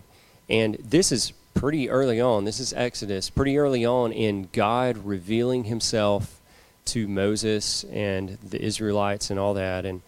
[0.49, 2.47] And this is pretty early on.
[2.47, 6.41] This is Exodus, pretty early on in God revealing himself
[6.87, 9.85] to Moses and the Israelites and all that.
[9.85, 10.01] And,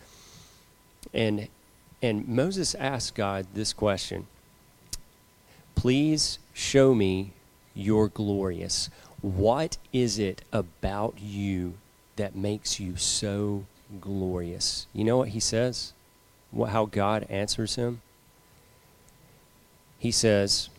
[1.12, 1.48] and,
[2.00, 4.28] and Moses asked God this question
[5.76, 7.30] Please show me
[7.74, 8.90] your glorious.
[9.20, 11.74] What is it about you
[12.16, 13.66] that makes you so
[14.00, 14.86] glorious?
[14.92, 15.92] You know what he says?
[16.50, 18.00] What, how God answers him?
[19.98, 20.70] He says,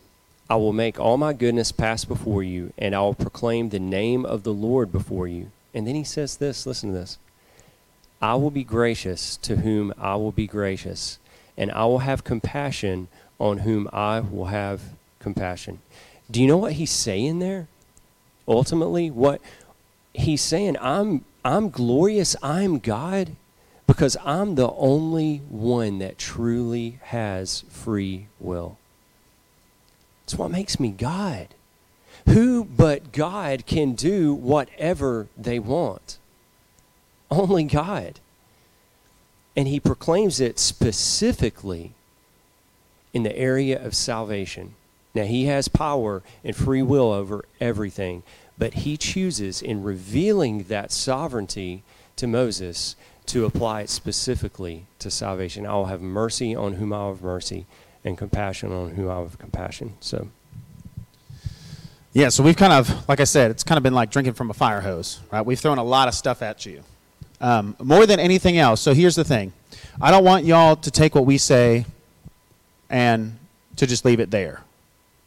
[0.50, 4.24] I will make all my goodness pass before you, and I will proclaim the name
[4.24, 5.50] of the Lord before you.
[5.74, 7.18] And then he says this listen to this
[8.20, 11.18] I will be gracious to whom I will be gracious,
[11.56, 13.08] and I will have compassion
[13.38, 14.82] on whom I will have
[15.18, 15.80] compassion.
[16.30, 17.68] Do you know what he's saying there?
[18.46, 19.40] Ultimately, what
[20.12, 23.36] he's saying, I'm I'm glorious, I'm God
[23.86, 28.76] because I'm the only one that truly has free will.
[30.24, 31.48] It's what makes me God.
[32.26, 36.18] Who but God can do whatever they want?
[37.30, 38.20] Only God.
[39.56, 41.92] And he proclaims it specifically
[43.18, 44.76] in the area of salvation.
[45.12, 48.22] Now, he has power and free will over everything,
[48.56, 51.82] but he chooses in revealing that sovereignty
[52.14, 52.94] to Moses
[53.26, 55.66] to apply it specifically to salvation.
[55.66, 57.66] I will have mercy on whom I have mercy,
[58.04, 59.94] and compassion on whom I have compassion.
[59.98, 60.28] So,
[62.12, 64.48] Yeah, so we've kind of, like I said, it's kind of been like drinking from
[64.48, 65.44] a fire hose, right?
[65.44, 66.84] We've thrown a lot of stuff at you.
[67.40, 69.52] Um, more than anything else, so here's the thing
[70.00, 71.84] I don't want y'all to take what we say
[72.90, 73.38] and
[73.76, 74.62] to just leave it there,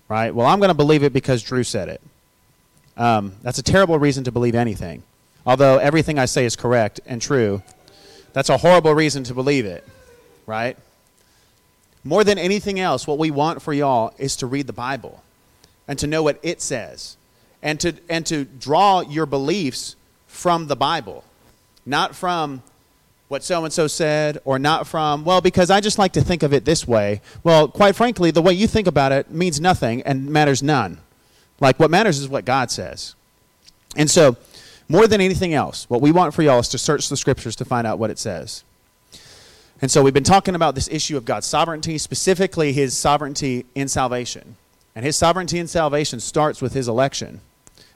[0.08, 0.34] right?
[0.34, 2.02] Well, I'm going to believe it because Drew said it.
[2.98, 5.04] Um, that's a terrible reason to believe anything.
[5.46, 7.64] Although everything I say is correct and true,
[8.34, 9.88] that's a horrible reason to believe it,
[10.46, 10.78] right?
[12.04, 15.24] More than anything else, what we want for y'all is to read the Bible
[15.88, 17.18] and to know what it says
[17.62, 19.96] and to, and to draw your beliefs
[20.28, 21.24] from the Bible,
[21.86, 22.64] not from
[23.32, 26.44] what so and so said or not from, well, because I just like to think
[26.44, 27.22] of it this way.
[27.46, 31.00] Well, quite frankly, the way you think about it means nothing and matters none.
[31.62, 33.16] Like, what matters is what God says.
[33.96, 34.36] And so,
[34.90, 37.64] more than anything else, what we want for y'all is to search the scriptures to
[37.64, 38.66] find out what it says.
[39.82, 43.88] And so, we've been talking about this issue of God's sovereignty, specifically his sovereignty in
[43.88, 44.58] salvation.
[44.94, 47.40] And his sovereignty in salvation starts with his election.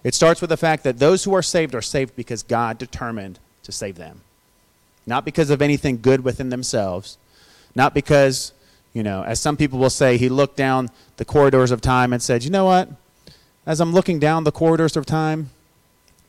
[0.01, 3.39] It starts with the fact that those who are saved are saved because God determined
[3.63, 4.21] to save them.
[5.05, 7.17] Not because of anything good within themselves,
[7.75, 8.53] not because,
[8.93, 12.21] you know, as some people will say, he looked down the corridors of time and
[12.21, 12.89] said, you know what?
[13.65, 15.49] As I'm looking down the corridors of time,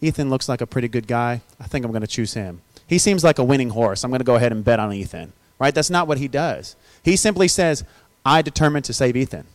[0.00, 1.40] Ethan looks like a pretty good guy.
[1.58, 2.60] I think I'm going to choose him.
[2.86, 4.04] He seems like a winning horse.
[4.04, 5.32] I'm going to go ahead and bet on Ethan.
[5.58, 5.74] Right?
[5.74, 6.76] That's not what he does.
[7.02, 7.84] He simply says,
[8.24, 9.46] I determined to save Ethan.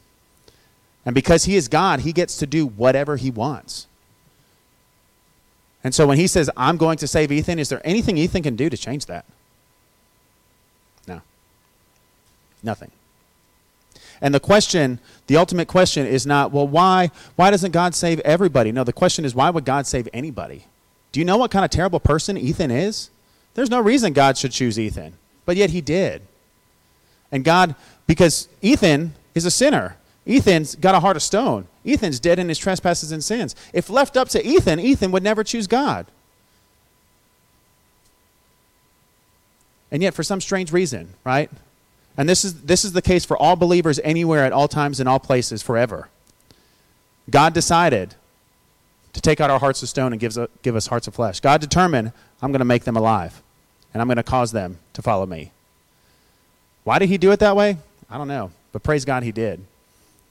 [1.06, 3.88] And because he is God, he gets to do whatever he wants.
[5.84, 8.56] And so when he says, I'm going to save Ethan, is there anything Ethan can
[8.56, 9.26] do to change that?
[11.08, 11.22] No.
[12.62, 12.92] Nothing.
[14.22, 18.72] And the question, the ultimate question is not, well, why, why doesn't God save everybody?
[18.72, 20.66] No, the question is, why would God save anybody?
[21.12, 23.10] Do you know what kind of terrible person Ethan is?
[23.56, 25.14] There's no reason God should choose Ethan,
[25.46, 26.22] but yet he did.
[27.32, 27.76] And God,
[28.06, 29.98] because Ethan is a sinner,
[30.28, 31.68] Ethan's got a heart of stone.
[31.86, 33.56] Ethan's dead in his trespasses and sins.
[33.74, 36.06] If left up to Ethan, Ethan would never choose God.
[39.92, 41.50] And yet, for some strange reason, right?
[42.18, 45.08] And this is, this is the case for all believers anywhere, at all times, in
[45.08, 46.08] all places, forever.
[47.30, 48.16] God decided
[49.14, 51.40] to take out our hearts of stone and gives a, give us hearts of flesh.
[51.40, 53.42] God determined, I'm going to make them alive,
[53.94, 55.52] and I'm going to cause them to follow me.
[56.84, 57.78] Why did he do it that way?
[58.10, 58.52] I don't know.
[58.72, 59.66] But praise God he did.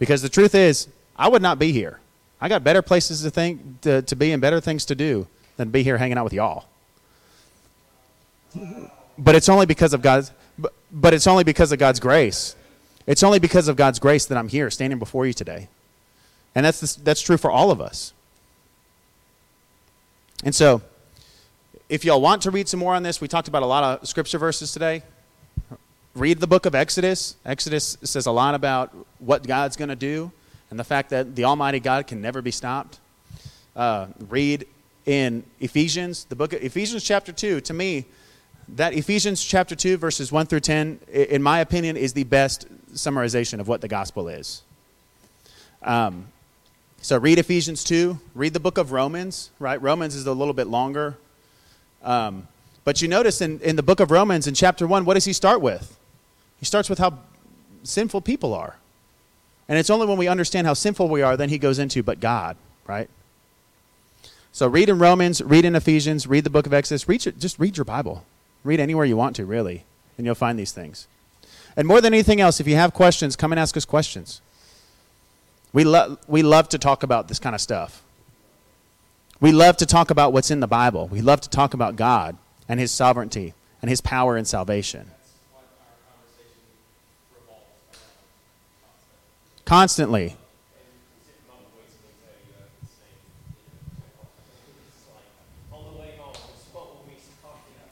[0.01, 2.01] Because the truth is, I would not be here.
[2.41, 5.69] I got better places to think to, to be and better things to do than
[5.69, 6.65] be here hanging out with y'all.
[9.19, 12.57] But it's only because of God's but, but it's only because of God's grace.
[13.07, 15.69] It's only because of God's grace that I'm here standing before you today.
[16.55, 18.13] And that's the, that's true for all of us.
[20.43, 20.81] And so
[21.91, 24.09] if y'all want to read some more on this, we talked about a lot of
[24.09, 25.03] scripture verses today
[26.15, 27.37] read the book of Exodus.
[27.45, 30.33] Exodus says a lot about what God's going to do
[30.71, 32.99] and the fact that the Almighty God can never be stopped.
[33.77, 34.67] Uh, read
[35.07, 37.61] in Ephesians, the book of Ephesians, chapter 2.
[37.63, 38.05] To me,
[38.77, 43.61] that Ephesians chapter 2, verses 1 through 10, in my opinion, is the best summarization
[43.61, 44.63] of what the gospel is.
[45.83, 46.27] Um,
[47.01, 49.81] so read Ephesians 2, read the book of Romans, right?
[49.81, 51.17] Romans is a little bit longer.
[52.03, 52.47] Um,
[52.85, 55.33] but you notice in, in the book of Romans, in chapter 1, what does he
[55.33, 55.97] start with?
[56.61, 57.19] He starts with how
[57.83, 58.77] sinful people are.
[59.69, 62.21] And it's only when we understand how sinful we are, then he goes into, but
[62.21, 62.57] God,
[62.87, 63.09] right?
[64.53, 67.77] So read in Romans, read in Ephesians, read the book of Exodus, read just read
[67.77, 68.25] your Bible.
[68.63, 69.85] Read anywhere you want to, really,
[70.19, 71.07] and you'll find these things.
[71.77, 74.43] And more than anything else, if you have questions, come and ask us questions.
[75.73, 78.03] We, lo- we love to talk about this kind of stuff.
[79.41, 81.09] We love to talk about what's in the Bible.
[81.09, 82.37] We love to talk about God
[82.69, 85.13] and his sovereignty and his power in salvation.
[89.71, 90.35] Constantly.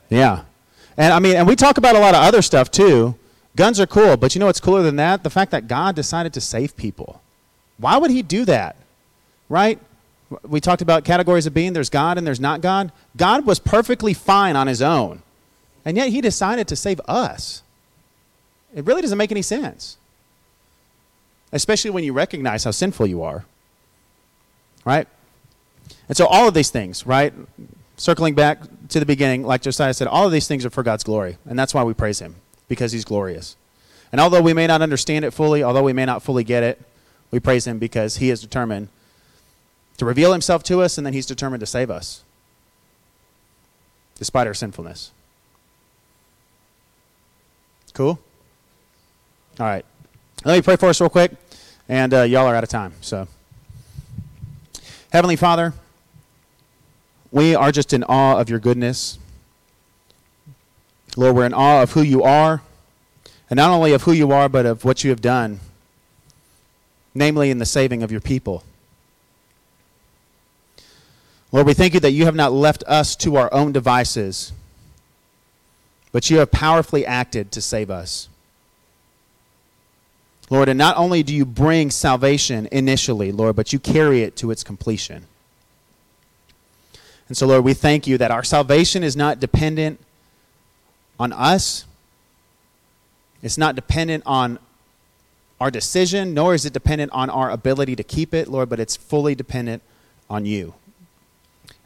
[0.08, 0.42] Yeah.
[0.96, 3.14] And I mean, and we talk about a lot of other stuff too.
[3.54, 5.22] Guns are cool, but you know what's cooler than that?
[5.22, 7.20] The fact that God decided to save people.
[7.76, 8.74] Why would he do that?
[9.48, 9.78] Right?
[10.42, 12.90] We talked about categories of being there's God and there's not God.
[13.16, 15.22] God was perfectly fine on his own.
[15.84, 17.62] And yet he decided to save us.
[18.74, 19.97] It really doesn't make any sense.
[21.52, 23.44] Especially when you recognize how sinful you are.
[24.84, 25.08] Right?
[26.08, 27.32] And so all of these things, right?
[27.98, 31.04] circling back to the beginning, like Josiah said, all of these things are for God's
[31.04, 31.36] glory.
[31.44, 32.36] And that's why we praise Him,
[32.68, 33.56] because He's glorious.
[34.10, 36.80] And although we may not understand it fully, although we may not fully get it,
[37.30, 38.88] we praise Him because He is determined
[39.98, 42.22] to reveal Himself to us, and then He's determined to save us,
[44.16, 45.10] despite our sinfulness.
[47.92, 48.20] Cool?
[49.58, 49.84] All right.
[50.48, 51.32] Let me pray for us real quick,
[51.90, 52.94] and uh, y'all are out of time.
[53.02, 53.28] So,
[55.12, 55.74] Heavenly Father,
[57.30, 59.18] we are just in awe of your goodness.
[61.18, 62.62] Lord, we're in awe of who you are,
[63.50, 65.60] and not only of who you are, but of what you have done,
[67.14, 68.64] namely in the saving of your people.
[71.52, 74.54] Lord, we thank you that you have not left us to our own devices,
[76.10, 78.30] but you have powerfully acted to save us.
[80.50, 84.50] Lord, and not only do you bring salvation initially, Lord, but you carry it to
[84.50, 85.26] its completion.
[87.28, 90.00] And so, Lord, we thank you that our salvation is not dependent
[91.20, 91.84] on us,
[93.42, 94.58] it's not dependent on
[95.60, 98.96] our decision, nor is it dependent on our ability to keep it, Lord, but it's
[98.96, 99.82] fully dependent
[100.30, 100.74] on you.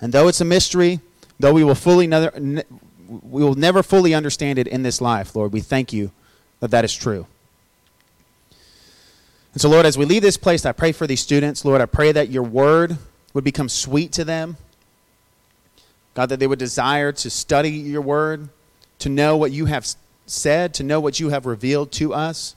[0.00, 1.00] And though it's a mystery,
[1.40, 2.32] though we will fully never,
[3.08, 6.12] we will never fully understand it in this life, Lord, we thank you
[6.60, 7.26] that that is true.
[9.52, 11.64] And so, Lord, as we leave this place, I pray for these students.
[11.64, 12.96] Lord, I pray that your word
[13.34, 14.56] would become sweet to them.
[16.14, 18.48] God, that they would desire to study your word,
[18.98, 19.86] to know what you have
[20.26, 22.54] said, to know what you have revealed to us.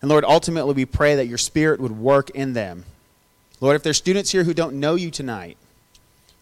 [0.00, 2.84] And Lord, ultimately, we pray that your spirit would work in them.
[3.60, 5.58] Lord, if there's students here who don't know you tonight,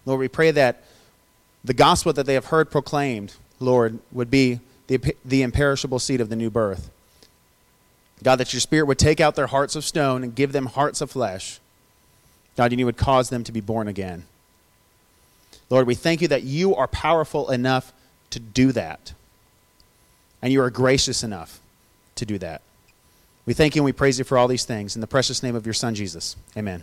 [0.06, 0.84] Lord, we pray that
[1.64, 6.28] the gospel that they have heard proclaimed, Lord, would be the, the imperishable seed of
[6.28, 6.90] the new birth.
[8.22, 11.00] God, that your spirit would take out their hearts of stone and give them hearts
[11.00, 11.60] of flesh.
[12.56, 14.24] God, and you would cause them to be born again.
[15.70, 17.92] Lord, we thank you that you are powerful enough
[18.30, 19.12] to do that.
[20.42, 21.60] And you are gracious enough
[22.16, 22.62] to do that.
[23.46, 24.94] We thank you and we praise you for all these things.
[24.94, 26.36] In the precious name of your Son, Jesus.
[26.56, 26.82] Amen.